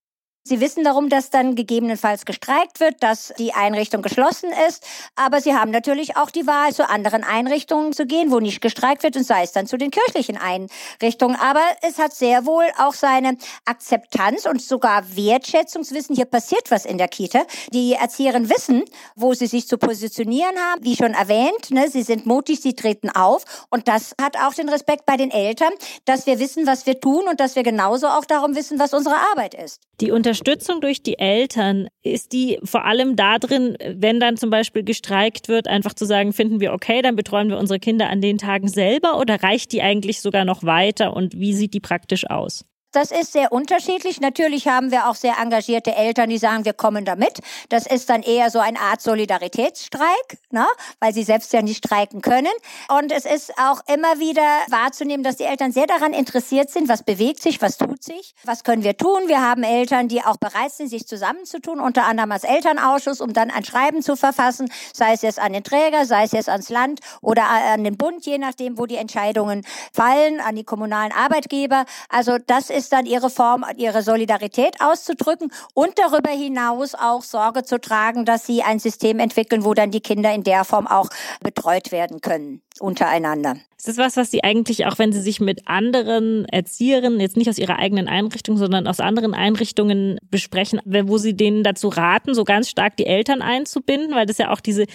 Sie 0.47 0.59
wissen 0.59 0.83
darum, 0.83 1.09
dass 1.09 1.31
dann 1.31 1.55
gegebenenfalls 1.55 2.23
gestreikt 2.23 2.79
wird, 2.79 3.01
dass 3.01 3.33
die 3.39 3.53
Einrichtung 3.53 4.03
geschlossen 4.03 4.51
ist. 4.67 4.85
Aber 5.15 5.41
Sie 5.41 5.55
haben 5.55 5.71
natürlich 5.71 6.17
auch 6.17 6.29
die 6.29 6.45
Wahl, 6.45 6.71
zu 6.71 6.87
anderen 6.87 7.23
Einrichtungen 7.23 7.93
zu 7.93 8.05
gehen, 8.05 8.29
wo 8.29 8.39
nicht 8.39 8.61
gestreikt 8.61 9.01
wird, 9.01 9.17
und 9.17 9.23
sei 9.23 9.41
es 9.41 9.53
dann 9.53 9.65
zu 9.65 9.75
den 9.75 9.89
kirchlichen 9.89 10.37
Einrichtungen. 10.37 11.35
Aber 11.35 11.63
es 11.81 11.97
hat 11.97 12.13
sehr 12.13 12.45
wohl 12.45 12.65
auch 12.77 12.93
seine 12.93 13.37
Akzeptanz 13.65 14.45
und 14.45 14.61
sogar 14.61 15.15
Wertschätzungswissen. 15.15 16.15
Hier 16.15 16.25
passiert 16.25 16.69
was 16.69 16.85
in 16.85 16.99
der 16.99 17.07
Kita. 17.07 17.41
Die 17.73 17.93
Erzieherinnen 17.93 18.47
wissen, 18.47 18.83
wo 19.15 19.33
sie 19.33 19.47
sich 19.47 19.67
zu 19.67 19.79
positionieren 19.79 20.55
haben. 20.59 20.83
Wie 20.83 20.95
schon 20.95 21.15
erwähnt, 21.15 21.71
ne, 21.71 21.89
sie 21.89 22.03
sind 22.03 22.27
mutig, 22.27 22.61
sie 22.61 22.75
treten 22.75 23.09
auf. 23.09 23.65
Und 23.71 23.87
das 23.87 24.13
hat 24.21 24.37
auch 24.37 24.53
den 24.53 24.69
Respekt 24.69 25.07
bei 25.07 25.17
den 25.17 25.31
Eltern, 25.31 25.73
dass 26.05 26.27
wir 26.27 26.37
wissen, 26.37 26.67
was 26.67 26.85
wir 26.85 26.99
tun 26.99 27.27
und 27.27 27.39
dass 27.39 27.55
wir 27.55 27.63
genauso 27.63 28.05
auch 28.09 28.25
darum 28.25 28.55
wissen, 28.55 28.77
was 28.77 28.93
unsere 28.93 29.15
Arbeit 29.31 29.55
ist. 29.55 29.81
Die 30.01 30.11
Unterstützung 30.35 30.81
durch 30.81 31.01
die 31.01 31.17
Eltern, 31.17 31.87
ist 32.03 32.33
die 32.33 32.59
vor 32.61 32.83
allem 32.83 33.15
da 33.15 33.39
drin, 33.39 33.77
wenn 33.81 34.19
dann 34.19 34.35
zum 34.35 34.49
Beispiel 34.49 34.83
gestreikt 34.83 35.47
wird, 35.47 35.69
einfach 35.69 35.93
zu 35.93 36.03
sagen, 36.03 36.33
finden 36.33 36.59
wir 36.59 36.73
okay, 36.73 37.01
dann 37.01 37.15
betreuen 37.15 37.47
wir 37.47 37.57
unsere 37.57 37.79
Kinder 37.79 38.09
an 38.09 38.19
den 38.19 38.37
Tagen 38.37 38.67
selber 38.67 39.17
oder 39.17 39.41
reicht 39.41 39.71
die 39.71 39.81
eigentlich 39.81 40.19
sogar 40.19 40.43
noch 40.43 40.63
weiter 40.63 41.15
und 41.15 41.39
wie 41.39 41.53
sieht 41.53 41.73
die 41.73 41.79
praktisch 41.79 42.29
aus? 42.29 42.65
Das 42.95 43.11
ist 43.11 43.33
sehr 43.33 43.51
unterschiedlich. 43.51 44.21
Natürlich 44.21 44.69
haben 44.69 44.89
wir 44.89 45.09
auch 45.09 45.15
sehr 45.15 45.35
engagierte 45.37 45.93
Eltern, 45.93 46.29
die 46.29 46.37
sagen, 46.37 46.63
wir 46.63 46.71
kommen 46.71 47.03
damit. 47.03 47.41
Das 47.67 47.85
ist 47.85 48.09
dann 48.09 48.23
eher 48.23 48.49
so 48.49 48.59
eine 48.59 48.79
Art 48.79 49.01
Solidaritätsstreik, 49.01 50.37
ne? 50.51 50.65
weil 51.01 51.13
sie 51.13 51.23
selbst 51.23 51.51
ja 51.51 51.61
nicht 51.61 51.85
streiken 51.85 52.21
können. 52.21 52.53
Und 52.87 53.11
es 53.11 53.25
ist 53.25 53.51
auch 53.57 53.81
immer 53.93 54.19
wieder 54.19 54.47
wahrzunehmen, 54.69 55.25
dass 55.25 55.35
die 55.35 55.43
Eltern 55.43 55.73
sehr 55.73 55.87
daran 55.87 56.13
interessiert 56.13 56.69
sind, 56.69 56.87
was 56.87 57.03
bewegt 57.03 57.41
sich, 57.41 57.61
was 57.61 57.77
tut 57.77 58.01
sich, 58.01 58.33
was 58.45 58.63
können 58.63 58.83
wir 58.83 58.95
tun. 58.95 59.27
Wir 59.27 59.41
haben 59.41 59.63
Eltern, 59.63 60.07
die 60.07 60.21
auch 60.21 60.37
bereit 60.37 60.71
sind, 60.71 60.87
sich 60.87 61.05
zusammenzutun, 61.05 61.81
unter 61.81 62.05
anderem 62.05 62.31
als 62.31 62.45
Elternausschuss, 62.45 63.19
um 63.19 63.33
dann 63.33 63.51
ein 63.51 63.65
Schreiben 63.65 64.03
zu 64.03 64.15
verfassen, 64.15 64.71
sei 64.93 65.11
es 65.11 65.21
jetzt 65.21 65.39
an 65.39 65.51
den 65.51 65.65
Träger, 65.65 66.05
sei 66.05 66.23
es 66.23 66.31
jetzt 66.31 66.47
ans 66.47 66.69
Land 66.69 67.01
oder 67.19 67.43
an 67.49 67.83
den 67.83 67.97
Bund, 67.97 68.25
je 68.25 68.37
nachdem, 68.37 68.77
wo 68.77 68.85
die 68.85 68.95
Entscheidungen 68.95 69.65
fallen, 69.91 70.39
an 70.39 70.55
die 70.55 70.63
kommunalen 70.63 71.11
Arbeitgeber. 71.11 71.83
Also 72.07 72.37
das 72.37 72.69
ist 72.69 72.84
ist 72.85 72.93
dann 72.93 73.07
ihre 73.07 73.31
Form, 73.31 73.65
ihre 73.77 74.03
Solidarität 74.03 74.75
auszudrücken 74.79 75.51
und 75.73 75.97
darüber 75.97 76.29
hinaus 76.29 76.93
auch 76.93 77.23
Sorge 77.23 77.63
zu 77.63 77.81
tragen, 77.81 78.25
dass 78.25 78.45
sie 78.45 78.61
ein 78.61 78.77
System 78.77 79.17
entwickeln, 79.17 79.65
wo 79.65 79.73
dann 79.73 79.89
die 79.89 80.01
Kinder 80.01 80.31
in 80.33 80.43
der 80.43 80.63
Form 80.65 80.85
auch 80.85 81.09
betreut 81.41 81.91
werden 81.91 82.21
können 82.21 82.61
untereinander. 82.79 83.55
Ist 83.77 83.87
das 83.87 83.97
was, 83.97 84.17
was 84.17 84.31
Sie 84.31 84.43
eigentlich 84.43 84.85
auch, 84.85 84.99
wenn 84.99 85.11
Sie 85.11 85.21
sich 85.21 85.39
mit 85.39 85.67
anderen 85.67 86.45
Erzieherinnen, 86.45 87.19
jetzt 87.19 87.37
nicht 87.37 87.49
aus 87.49 87.57
Ihrer 87.57 87.77
eigenen 87.79 88.07
Einrichtung, 88.07 88.57
sondern 88.57 88.87
aus 88.87 88.99
anderen 88.99 89.33
Einrichtungen 89.33 90.17
besprechen, 90.29 90.79
wo 90.85 91.17
Sie 91.17 91.35
denen 91.35 91.63
dazu 91.63 91.87
raten, 91.87 92.33
so 92.33 92.43
ganz 92.43 92.69
stark 92.69 92.97
die 92.97 93.05
Eltern 93.05 93.41
einzubinden? 93.41 94.15
Weil 94.15 94.25
das 94.25 94.37
ja 94.37 94.51
auch 94.51 94.59
diese 94.59 94.85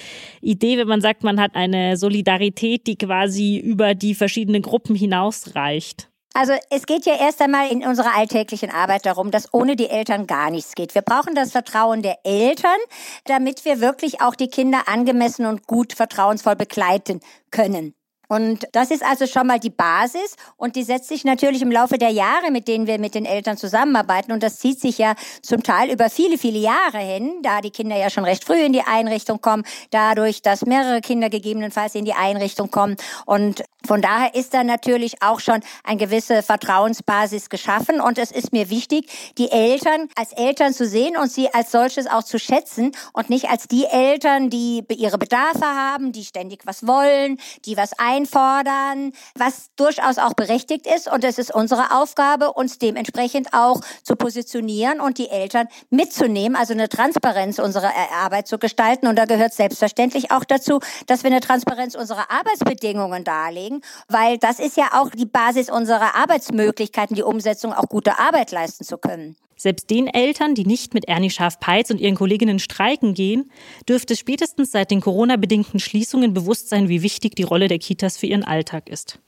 Idee, 0.41 0.79
wenn 0.79 0.89
man 0.89 1.01
sagt, 1.01 1.23
man 1.23 1.41
hat 1.41 1.55
eine 1.55 1.97
Solidarität, 1.97 2.87
die 2.87 2.97
quasi 2.97 3.59
über 3.59 3.95
die 3.95 4.15
verschiedenen 4.15 4.63
Gruppen 4.63 4.95
hinausreicht. 4.95 6.10
Also 6.33 6.53
es 6.71 6.87
geht 6.87 7.07
ja 7.07 7.17
erst 7.19 7.43
einmal 7.43 7.71
in 7.73 7.85
unserer 7.85 8.15
alltäglichen 8.15 8.71
Arbeit 8.71 9.05
darum, 9.05 9.31
dass 9.31 9.53
ohne 9.53 9.75
die 9.75 9.91
Eltern 9.91 10.27
gar 10.27 10.51
nichts 10.51 10.75
geht. 10.75 10.95
Wir 10.95 11.03
brauchen 11.03 11.35
das 11.35 11.51
Vertrauen 11.51 12.03
der 12.03 12.19
Eltern, 12.25 12.79
damit 13.25 13.65
wir 13.65 13.81
wirklich 13.81 14.21
auch 14.21 14.37
die 14.37 14.49
Kinder 14.49 14.83
angemessen 14.87 15.47
und 15.47 15.67
gut 15.67 15.93
vertrauensvoll 15.93 16.55
begleiten 16.55 17.21
können. 17.51 17.95
Und 18.31 18.69
das 18.71 18.93
ist 18.93 19.05
also 19.05 19.27
schon 19.27 19.49
mal 19.49 19.59
die 19.59 19.71
Basis 19.71 20.37
und 20.57 20.77
die 20.77 20.85
setzt 20.85 21.09
sich 21.09 21.25
natürlich 21.25 21.63
im 21.63 21.73
Laufe 21.73 21.99
der 21.99 22.11
Jahre, 22.11 22.53
mit 22.53 22.69
denen 22.69 22.87
wir 22.87 23.01
mit 23.01 23.17
den 23.17 23.25
Eltern 23.25 23.57
zusammenarbeiten 23.57 24.31
und 24.31 24.45
das 24.45 24.61
zieht 24.61 24.79
sich 24.79 24.99
ja 24.99 25.17
zum 25.43 25.65
Teil 25.65 25.91
über 25.91 26.09
viele, 26.09 26.39
viele 26.39 26.61
Jahre 26.61 26.99
hin, 26.99 27.41
da 27.43 27.61
die 27.61 27.71
Kinder 27.71 27.97
ja 27.97 28.09
schon 28.09 28.25
recht 28.25 28.45
früh 28.45 28.63
in 28.63 28.73
die 28.73 28.83
Einrichtung 28.83 29.41
kommen, 29.41 29.65
dadurch, 29.91 30.43
dass 30.43 30.65
mehrere 30.65 31.01
Kinder 31.01 31.29
gegebenenfalls 31.29 31.97
in 31.97 32.05
die 32.05 32.13
Einrichtung 32.13 32.71
kommen 32.71 32.97
und 33.27 33.65
Von 33.87 34.03
daher 34.03 34.35
ist 34.35 34.53
da 34.55 34.63
natürlich 34.63 35.23
auch 35.23 35.41
schon 35.41 35.61
eine 35.85 35.97
gewisse 35.97 36.43
Vertrauensbasis 36.43 37.49
geschaffen 37.49 38.01
und 38.01 38.19
es 38.19 38.31
ist 38.31 38.53
mir 38.53 38.71
wichtig, 38.71 39.11
die 39.39 39.51
Eltern 39.51 40.09
als 40.17 40.33
Eltern 40.33 40.75
zu 40.75 40.87
sehen 40.87 41.17
und 41.17 41.33
sie 41.33 41.53
als 41.53 41.71
solches 41.71 42.07
auch 42.07 42.23
zu 42.23 42.39
schätzen 42.39 42.93
und 43.13 43.31
nicht 43.31 43.49
als 43.49 43.69
die 43.69 43.87
Eltern, 43.87 44.51
die 44.51 44.85
ihre 44.97 45.19
Bedarfe 45.19 45.65
haben, 45.65 46.13
die 46.13 46.25
ständig 46.25 46.67
was 46.67 46.87
wollen, 46.87 47.39
die 47.65 47.77
was 47.77 47.99
einfordern, 47.99 49.13
was 49.35 49.71
durchaus 49.77 50.19
auch 50.19 50.35
berechtigt 50.35 50.87
ist 50.87 51.11
und 51.11 51.25
es 51.25 51.39
ist 51.39 51.55
unsere 51.55 51.93
Aufgabe, 51.93 52.53
uns 52.53 52.79
dementsprechend 52.79 53.55
auch 53.55 53.81
zu 54.03 54.17
positionieren 54.17 55.01
und 55.01 55.19
die 55.19 55.31
Eltern 55.31 55.69
mitzunehmen, 55.89 56.57
also 56.57 56.75
eine 56.75 56.89
Transparenz 56.89 57.59
unserer 57.59 57.93
Arbeit 58.13 58.47
zu 58.47 58.59
gestalten. 58.59 59.07
Und 59.07 59.17
da 59.17 59.25
gehört 59.25 59.55
selbstverständlich 59.55 60.31
auch 60.31 60.45
dazu, 60.45 60.81
dass 61.07 61.23
wir 61.23 61.31
eine 61.31 61.41
Transparenz 61.41 61.95
unserer 61.95 62.31
Arbeitsbedingungen 62.31 63.25
darlegen 63.25 63.70
legen, 63.71 63.83
weil 64.09 64.39
das 64.39 64.59
ist 64.59 64.77
ja 64.77 64.91
auch 64.93 65.11
die 65.11 65.27
Basis 65.27 65.71
unserer 65.71 66.17
Arbeitsmöglichkeiten, 66.17 67.17
die 67.17 67.23
Umsetzung 67.23 67.73
auch 67.73 67.89
gute 67.89 68.19
Arbeit 68.19 68.53
leisten 68.53 68.85
zu 68.85 68.99
können. 68.99 69.37
Selbst 69.57 69.91
den 69.91 70.07
Eltern, 70.07 70.55
die 70.55 70.65
nicht 70.65 70.95
mit 70.95 71.07
Ernie 71.07 71.31
Scharf-Peitz 71.31 71.91
und 71.91 72.01
ihren 72.01 72.15
Kolleginnen 72.15 72.59
streiken 72.59 73.13
gehen, 73.13 73.51
dürfte 73.89 74.17
spätestens 74.17 74.71
seit 74.71 74.91
den 74.91 75.03
Corona-bedingten 75.03 75.81
Schließungen 75.81 76.33
bewusst 76.33 76.71
sein, 76.71 76.89
wie 76.89 77.03
wichtig 77.03 77.37
die 77.37 77.43
Rolle 77.43 77.69
der 77.69 77.79
Kitas 77.79 78.17
für 78.17 78.27
ihren 78.27 78.45
Alltag 78.45 78.89
ist. 78.89 79.19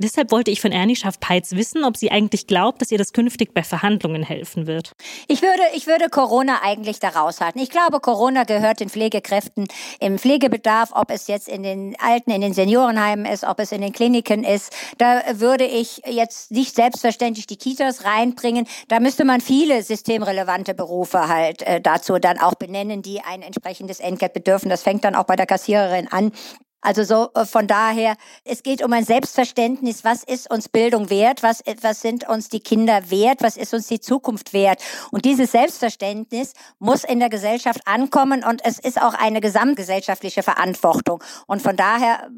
Deshalb 0.00 0.30
wollte 0.30 0.52
ich 0.52 0.60
von 0.60 0.70
Ernie 0.70 0.94
Schaff-Peitz 0.94 1.52
wissen, 1.52 1.82
ob 1.82 1.96
sie 1.96 2.12
eigentlich 2.12 2.46
glaubt, 2.46 2.80
dass 2.80 2.92
ihr 2.92 2.98
das 2.98 3.12
künftig 3.12 3.52
bei 3.52 3.64
Verhandlungen 3.64 4.22
helfen 4.22 4.68
wird. 4.68 4.92
Ich 5.26 5.42
würde, 5.42 5.62
ich 5.74 5.88
würde 5.88 6.08
Corona 6.08 6.62
eigentlich 6.62 7.00
da 7.00 7.08
raushalten. 7.08 7.60
Ich 7.60 7.68
glaube, 7.68 7.98
Corona 7.98 8.44
gehört 8.44 8.78
den 8.78 8.90
Pflegekräften 8.90 9.66
im 9.98 10.20
Pflegebedarf, 10.20 10.90
ob 10.94 11.10
es 11.10 11.26
jetzt 11.26 11.48
in 11.48 11.64
den 11.64 11.96
Alten, 11.98 12.30
in 12.30 12.40
den 12.40 12.54
Seniorenheimen 12.54 13.26
ist, 13.26 13.42
ob 13.42 13.58
es 13.58 13.72
in 13.72 13.80
den 13.80 13.92
Kliniken 13.92 14.44
ist. 14.44 14.72
Da 14.98 15.20
würde 15.32 15.64
ich 15.64 16.02
jetzt 16.06 16.52
nicht 16.52 16.76
selbstverständlich 16.76 17.48
die 17.48 17.56
Kitas 17.56 18.04
reinbringen. 18.04 18.68
Da 18.86 19.00
müsste 19.00 19.24
man 19.24 19.40
viele 19.40 19.82
systemrelevante 19.82 20.74
Berufe 20.74 21.26
halt 21.26 21.62
äh, 21.62 21.80
dazu 21.80 22.20
dann 22.20 22.38
auch 22.38 22.54
benennen, 22.54 23.02
die 23.02 23.20
ein 23.20 23.42
entsprechendes 23.42 23.98
Entgelt 23.98 24.32
bedürfen. 24.32 24.70
Das 24.70 24.84
fängt 24.84 25.02
dann 25.02 25.16
auch 25.16 25.24
bei 25.24 25.34
der 25.34 25.46
Kassiererin 25.46 26.06
an. 26.06 26.30
Also 26.80 27.02
so 27.02 27.30
äh, 27.34 27.44
von 27.44 27.66
daher, 27.66 28.16
es 28.44 28.62
geht 28.62 28.84
um 28.84 28.92
ein 28.92 29.04
Selbstverständnis, 29.04 30.04
was 30.04 30.22
ist 30.22 30.50
uns 30.50 30.68
Bildung 30.68 31.10
wert, 31.10 31.42
was, 31.42 31.60
äh, 31.62 31.74
was 31.82 32.00
sind 32.00 32.28
uns 32.28 32.48
die 32.48 32.60
Kinder 32.60 33.10
wert, 33.10 33.42
was 33.42 33.56
ist 33.56 33.74
uns 33.74 33.88
die 33.88 34.00
Zukunft 34.00 34.52
wert. 34.52 34.80
Und 35.10 35.24
dieses 35.24 35.52
Selbstverständnis 35.52 36.52
muss 36.78 37.02
in 37.02 37.18
der 37.18 37.30
Gesellschaft 37.30 37.80
ankommen 37.86 38.44
und 38.44 38.64
es 38.64 38.78
ist 38.78 39.00
auch 39.02 39.14
eine 39.14 39.40
gesamtgesellschaftliche 39.40 40.42
Verantwortung. 40.42 41.22
Und 41.46 41.62
von 41.62 41.76
daher 41.76 42.28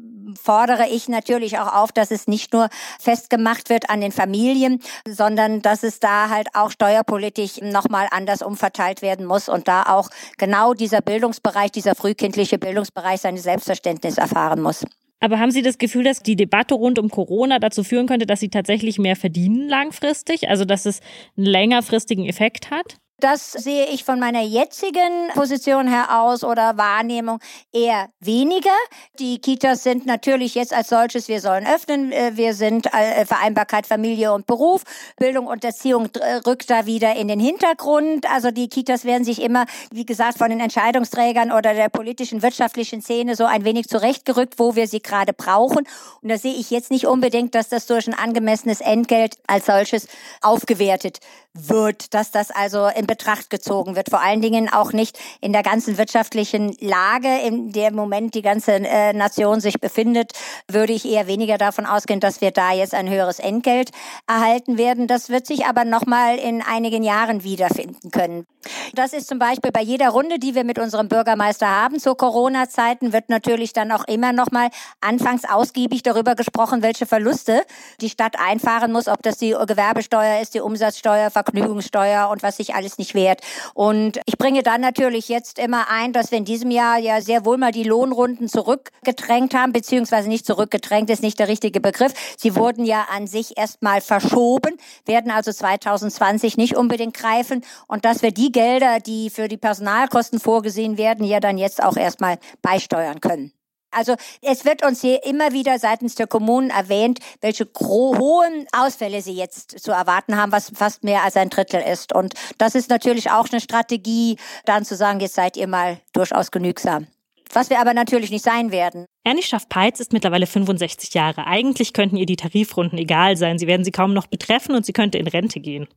fordere 0.41 0.87
ich 0.87 1.07
natürlich 1.07 1.59
auch 1.59 1.73
auf, 1.73 1.91
dass 1.91 2.11
es 2.11 2.27
nicht 2.27 2.53
nur 2.53 2.69
festgemacht 2.99 3.69
wird 3.69 3.89
an 3.89 4.01
den 4.01 4.11
Familien, 4.11 4.81
sondern 5.07 5.61
dass 5.61 5.83
es 5.83 5.99
da 5.99 6.29
halt 6.29 6.49
auch 6.53 6.71
steuerpolitisch 6.71 7.61
nochmal 7.61 8.07
anders 8.11 8.41
umverteilt 8.41 9.01
werden 9.01 9.25
muss 9.25 9.49
und 9.49 9.67
da 9.67 9.83
auch 9.83 10.09
genau 10.37 10.73
dieser 10.73 11.01
Bildungsbereich, 11.01 11.71
dieser 11.71 11.95
frühkindliche 11.95 12.57
Bildungsbereich 12.57 13.21
seine 13.21 13.39
Selbstverständnis 13.39 14.17
erfahren 14.31 14.61
muss. 14.61 14.85
Aber 15.19 15.39
haben 15.39 15.51
Sie 15.51 15.61
das 15.61 15.77
Gefühl, 15.77 16.03
dass 16.03 16.23
die 16.23 16.35
Debatte 16.35 16.73
rund 16.73 16.97
um 16.97 17.09
Corona 17.09 17.59
dazu 17.59 17.83
führen 17.83 18.07
könnte, 18.07 18.25
dass 18.25 18.39
Sie 18.39 18.49
tatsächlich 18.49 18.97
mehr 18.97 19.15
verdienen 19.15 19.69
langfristig? 19.69 20.49
Also 20.49 20.65
dass 20.65 20.87
es 20.87 20.99
einen 21.37 21.45
längerfristigen 21.45 22.25
Effekt 22.25 22.71
hat? 22.71 22.97
Das 23.21 23.51
sehe 23.51 23.85
ich 23.85 24.03
von 24.03 24.19
meiner 24.19 24.41
jetzigen 24.41 25.27
Position 25.35 25.87
her 25.87 26.21
aus 26.21 26.43
oder 26.43 26.75
Wahrnehmung 26.77 27.39
eher 27.71 28.09
weniger. 28.19 28.71
Die 29.19 29.37
Kitas 29.37 29.83
sind 29.83 30.07
natürlich 30.07 30.55
jetzt 30.55 30.73
als 30.73 30.89
solches, 30.89 31.27
wir 31.27 31.39
sollen 31.39 31.67
öffnen, 31.67 32.11
äh, 32.11 32.31
wir 32.33 32.55
sind 32.55 32.91
äh, 32.91 33.23
Vereinbarkeit 33.27 33.85
Familie 33.85 34.33
und 34.33 34.47
Beruf, 34.47 34.81
Bildung 35.17 35.45
und 35.45 35.63
Erziehung 35.63 36.09
rückt 36.47 36.71
da 36.71 36.87
wieder 36.87 37.15
in 37.15 37.27
den 37.27 37.39
Hintergrund. 37.39 38.27
Also 38.27 38.49
die 38.49 38.69
Kitas 38.69 39.05
werden 39.05 39.23
sich 39.23 39.39
immer, 39.39 39.67
wie 39.91 40.07
gesagt, 40.07 40.39
von 40.39 40.49
den 40.49 40.59
Entscheidungsträgern 40.59 41.51
oder 41.51 41.75
der 41.75 41.89
politischen, 41.89 42.41
wirtschaftlichen 42.41 43.03
Szene 43.03 43.35
so 43.35 43.45
ein 43.45 43.65
wenig 43.65 43.87
zurechtgerückt, 43.87 44.55
wo 44.57 44.75
wir 44.75 44.87
sie 44.87 44.99
gerade 44.99 45.33
brauchen. 45.33 45.87
Und 46.23 46.29
da 46.29 46.39
sehe 46.39 46.55
ich 46.55 46.71
jetzt 46.71 46.89
nicht 46.89 47.05
unbedingt, 47.05 47.53
dass 47.53 47.69
das 47.69 47.85
durch 47.85 48.07
ein 48.07 48.15
angemessenes 48.15 48.81
Entgelt 48.81 49.37
als 49.45 49.67
solches 49.67 50.07
aufgewertet 50.41 51.19
wird, 51.53 52.13
dass 52.13 52.31
das 52.31 52.49
also 52.49 52.87
in 52.87 53.05
Betracht 53.11 53.49
gezogen 53.49 53.97
wird. 53.97 54.09
Vor 54.09 54.21
allen 54.21 54.39
Dingen 54.39 54.71
auch 54.71 54.93
nicht 54.93 55.19
in 55.41 55.51
der 55.51 55.63
ganzen 55.63 55.97
wirtschaftlichen 55.97 56.77
Lage, 56.79 57.27
in 57.45 57.73
der 57.73 57.89
im 57.89 57.95
Moment 57.95 58.35
die 58.35 58.41
ganze 58.41 58.71
äh, 58.71 59.11
Nation 59.11 59.59
sich 59.59 59.81
befindet, 59.81 60.31
würde 60.69 60.93
ich 60.93 61.03
eher 61.03 61.27
weniger 61.27 61.57
davon 61.57 61.85
ausgehen, 61.85 62.21
dass 62.21 62.39
wir 62.39 62.51
da 62.51 62.71
jetzt 62.71 62.93
ein 62.93 63.09
höheres 63.09 63.39
Entgelt 63.39 63.91
erhalten 64.27 64.77
werden. 64.77 65.07
Das 65.07 65.29
wird 65.29 65.45
sich 65.45 65.65
aber 65.65 65.83
nochmal 65.83 66.37
in 66.37 66.61
einigen 66.61 67.03
Jahren 67.03 67.43
wiederfinden 67.43 68.11
können. 68.11 68.45
Das 68.93 69.11
ist 69.11 69.27
zum 69.27 69.39
Beispiel 69.39 69.71
bei 69.71 69.81
jeder 69.81 70.09
Runde, 70.09 70.39
die 70.39 70.55
wir 70.55 70.63
mit 70.63 70.79
unserem 70.79 71.07
Bürgermeister 71.07 71.67
haben 71.67 71.99
zu 71.99 72.15
Corona-Zeiten, 72.15 73.11
wird 73.11 73.29
natürlich 73.29 73.73
dann 73.73 73.91
auch 73.91 74.05
immer 74.05 74.31
nochmal 74.33 74.69
anfangs 75.01 75.43
ausgiebig 75.43 76.03
darüber 76.03 76.35
gesprochen, 76.35 76.81
welche 76.81 77.05
Verluste 77.05 77.63
die 77.99 78.09
Stadt 78.09 78.39
einfahren 78.39 78.91
muss, 78.91 79.07
ob 79.07 79.21
das 79.23 79.37
die 79.37 79.49
Gewerbesteuer 79.67 80.41
ist, 80.41 80.53
die 80.53 80.61
Umsatzsteuer, 80.61 81.31
Vergnügungssteuer 81.31 82.29
und 82.29 82.43
was 82.43 82.57
sich 82.57 82.75
alles 82.75 82.97
nicht 83.01 83.15
wehrt. 83.15 83.41
Und 83.73 84.19
ich 84.27 84.37
bringe 84.37 84.61
dann 84.61 84.79
natürlich 84.79 85.27
jetzt 85.27 85.57
immer 85.57 85.89
ein, 85.89 86.13
dass 86.13 86.29
wir 86.29 86.37
in 86.37 86.45
diesem 86.45 86.69
Jahr 86.69 86.99
ja 86.99 87.19
sehr 87.19 87.45
wohl 87.45 87.57
mal 87.57 87.71
die 87.71 87.83
Lohnrunden 87.83 88.47
zurückgedrängt 88.47 89.55
haben, 89.55 89.73
beziehungsweise 89.73 90.29
nicht 90.29 90.45
zurückgedrängt 90.45 91.09
ist 91.09 91.23
nicht 91.23 91.39
der 91.39 91.47
richtige 91.47 91.81
Begriff. 91.81 92.13
Sie 92.37 92.55
wurden 92.55 92.85
ja 92.85 93.07
an 93.11 93.25
sich 93.25 93.57
erstmal 93.57 94.01
verschoben, 94.01 94.77
werden 95.05 95.31
also 95.31 95.51
2020 95.51 96.57
nicht 96.57 96.77
unbedingt 96.77 97.15
greifen 97.15 97.65
und 97.87 98.05
dass 98.05 98.21
wir 98.21 98.31
die 98.31 98.51
Gelder, 98.51 98.99
die 98.99 99.31
für 99.31 99.47
die 99.47 99.57
Personalkosten 99.57 100.39
vorgesehen 100.39 100.97
werden, 100.97 101.25
ja 101.25 101.39
dann 101.39 101.57
jetzt 101.57 101.81
auch 101.81 101.97
erstmal 101.97 102.37
beisteuern 102.61 103.19
können. 103.19 103.51
Also 103.91 104.15
es 104.41 104.65
wird 104.65 104.85
uns 104.85 105.01
hier 105.01 105.23
immer 105.25 105.51
wieder 105.51 105.77
seitens 105.77 106.15
der 106.15 106.27
Kommunen 106.27 106.69
erwähnt, 106.69 107.19
welche 107.41 107.67
hohen 107.79 108.65
Ausfälle 108.71 109.21
sie 109.21 109.33
jetzt 109.33 109.79
zu 109.79 109.91
erwarten 109.91 110.37
haben, 110.37 110.51
was 110.51 110.71
fast 110.73 111.03
mehr 111.03 111.23
als 111.23 111.35
ein 111.35 111.49
Drittel 111.49 111.81
ist. 111.81 112.13
Und 112.13 112.33
das 112.57 112.75
ist 112.75 112.89
natürlich 112.89 113.31
auch 113.31 113.49
eine 113.51 113.61
Strategie, 113.61 114.37
dann 114.65 114.85
zu 114.85 114.95
sagen, 114.95 115.19
jetzt 115.19 115.35
seid 115.35 115.57
ihr 115.57 115.67
mal 115.67 115.99
durchaus 116.13 116.51
genügsam. 116.51 117.07
Was 117.53 117.69
wir 117.69 117.79
aber 117.79 117.93
natürlich 117.93 118.31
nicht 118.31 118.45
sein 118.45 118.71
werden. 118.71 119.05
Ernie 119.25 119.43
Schaff-Peitz 119.43 119.99
ist 119.99 120.13
mittlerweile 120.13 120.47
65 120.47 121.13
Jahre. 121.13 121.47
Eigentlich 121.47 121.91
könnten 121.91 122.15
ihr 122.15 122.25
die 122.25 122.37
Tarifrunden 122.37 122.97
egal 122.97 123.35
sein. 123.35 123.59
Sie 123.59 123.67
werden 123.67 123.83
sie 123.83 123.91
kaum 123.91 124.13
noch 124.13 124.27
betreffen 124.27 124.73
und 124.73 124.85
sie 124.85 124.93
könnte 124.93 125.17
in 125.17 125.27
Rente 125.27 125.59
gehen. 125.59 125.87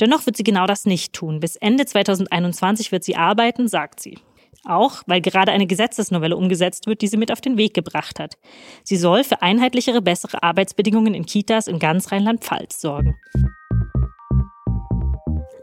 Dennoch 0.00 0.24
wird 0.24 0.36
sie 0.38 0.44
genau 0.44 0.66
das 0.66 0.86
nicht 0.86 1.12
tun. 1.12 1.40
Bis 1.40 1.56
Ende 1.56 1.84
2021 1.84 2.90
wird 2.90 3.04
sie 3.04 3.16
arbeiten, 3.16 3.68
sagt 3.68 4.00
sie. 4.00 4.18
Auch 4.64 5.02
weil 5.06 5.20
gerade 5.20 5.52
eine 5.52 5.66
Gesetzesnovelle 5.66 6.36
umgesetzt 6.36 6.86
wird, 6.86 7.02
die 7.02 7.08
sie 7.08 7.16
mit 7.16 7.32
auf 7.32 7.40
den 7.40 7.56
Weg 7.56 7.74
gebracht 7.74 8.20
hat. 8.20 8.36
Sie 8.84 8.96
soll 8.96 9.24
für 9.24 9.42
einheitlichere, 9.42 10.02
bessere 10.02 10.42
Arbeitsbedingungen 10.42 11.14
in 11.14 11.26
Kitas 11.26 11.66
in 11.66 11.78
ganz 11.78 12.12
Rheinland-Pfalz 12.12 12.80
sorgen. 12.80 13.16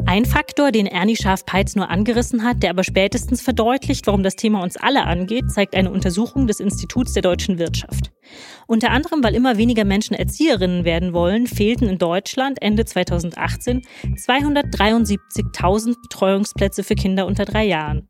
Ein 0.09 0.25
Faktor, 0.25 0.71
den 0.71 0.87
Ernie 0.87 1.15
Scharf-Peitz 1.15 1.75
nur 1.75 1.91
angerissen 1.91 2.43
hat, 2.43 2.63
der 2.63 2.71
aber 2.71 2.83
spätestens 2.83 3.43
verdeutlicht, 3.43 4.07
warum 4.07 4.23
das 4.23 4.35
Thema 4.35 4.63
uns 4.63 4.75
alle 4.75 5.03
angeht, 5.03 5.51
zeigt 5.51 5.75
eine 5.75 5.91
Untersuchung 5.91 6.47
des 6.47 6.59
Instituts 6.59 7.13
der 7.13 7.21
deutschen 7.21 7.59
Wirtschaft. 7.59 8.11
Unter 8.65 8.89
anderem, 8.89 9.23
weil 9.23 9.35
immer 9.35 9.57
weniger 9.57 9.85
Menschen 9.85 10.15
Erzieherinnen 10.15 10.83
werden 10.83 11.13
wollen, 11.13 11.45
fehlten 11.45 11.87
in 11.87 11.99
Deutschland 11.99 12.59
Ende 12.59 12.85
2018 12.85 13.83
273.000 14.15 16.01
Betreuungsplätze 16.01 16.83
für 16.83 16.95
Kinder 16.95 17.27
unter 17.27 17.45
drei 17.45 17.65
Jahren. 17.65 18.08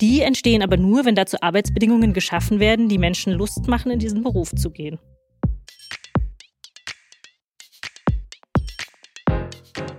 Die 0.00 0.22
entstehen 0.22 0.62
aber 0.62 0.76
nur, 0.76 1.04
wenn 1.04 1.14
dazu 1.14 1.36
Arbeitsbedingungen 1.40 2.12
geschaffen 2.12 2.58
werden, 2.58 2.88
die 2.88 2.98
Menschen 2.98 3.32
Lust 3.32 3.68
machen, 3.68 3.92
in 3.92 3.98
diesen 4.00 4.22
Beruf 4.22 4.50
zu 4.54 4.70
gehen. 4.70 4.98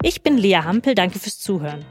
Ich 0.03 0.21
bin 0.21 0.37
Lea 0.37 0.57
Hampel, 0.57 0.95
danke 0.95 1.17
fürs 1.17 1.39
Zuhören. 1.39 1.85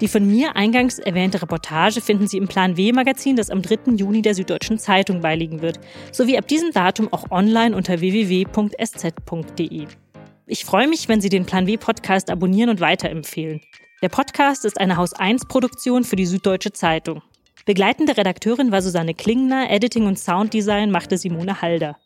Die 0.00 0.08
von 0.08 0.26
mir 0.26 0.56
eingangs 0.56 0.98
erwähnte 0.98 1.42
Reportage 1.42 2.00
finden 2.00 2.26
Sie 2.26 2.38
im 2.38 2.48
Plan 2.48 2.78
W 2.78 2.90
Magazin, 2.92 3.36
das 3.36 3.50
am 3.50 3.60
3. 3.60 3.92
Juni 3.96 4.22
der 4.22 4.34
Süddeutschen 4.34 4.78
Zeitung 4.78 5.20
beiliegen 5.20 5.60
wird, 5.60 5.78
sowie 6.10 6.38
ab 6.38 6.48
diesem 6.48 6.72
Datum 6.72 7.12
auch 7.12 7.30
online 7.30 7.76
unter 7.76 8.00
www.sz.de. 8.00 9.86
Ich 10.46 10.64
freue 10.64 10.88
mich, 10.88 11.08
wenn 11.08 11.20
Sie 11.20 11.28
den 11.28 11.44
Plan 11.44 11.66
W 11.66 11.76
Podcast 11.76 12.30
abonnieren 12.30 12.70
und 12.70 12.80
weiterempfehlen. 12.80 13.60
Der 14.02 14.08
Podcast 14.08 14.64
ist 14.64 14.80
eine 14.80 14.96
Haus 14.96 15.12
1 15.12 15.44
Produktion 15.44 16.04
für 16.04 16.16
die 16.16 16.24
Süddeutsche 16.24 16.72
Zeitung. 16.72 17.20
Begleitende 17.66 18.16
Redakteurin 18.16 18.72
war 18.72 18.80
Susanne 18.80 19.12
Klingner, 19.12 19.70
Editing 19.70 20.06
und 20.06 20.18
Sounddesign 20.18 20.90
machte 20.90 21.18
Simone 21.18 21.60
Halder. 21.60 21.98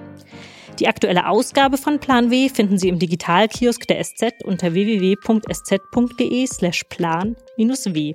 Die 0.78 0.86
aktuelle 0.86 1.28
Ausgabe 1.28 1.78
von 1.78 1.98
Plan 1.98 2.30
W 2.30 2.48
finden 2.48 2.78
Sie 2.78 2.88
im 2.88 3.00
Digitalkiosk 3.00 3.88
der 3.88 4.04
SZ 4.04 4.44
unter 4.44 4.72
www.sz.de 4.72 6.46
slash 6.46 6.84
plan-w. 6.84 8.14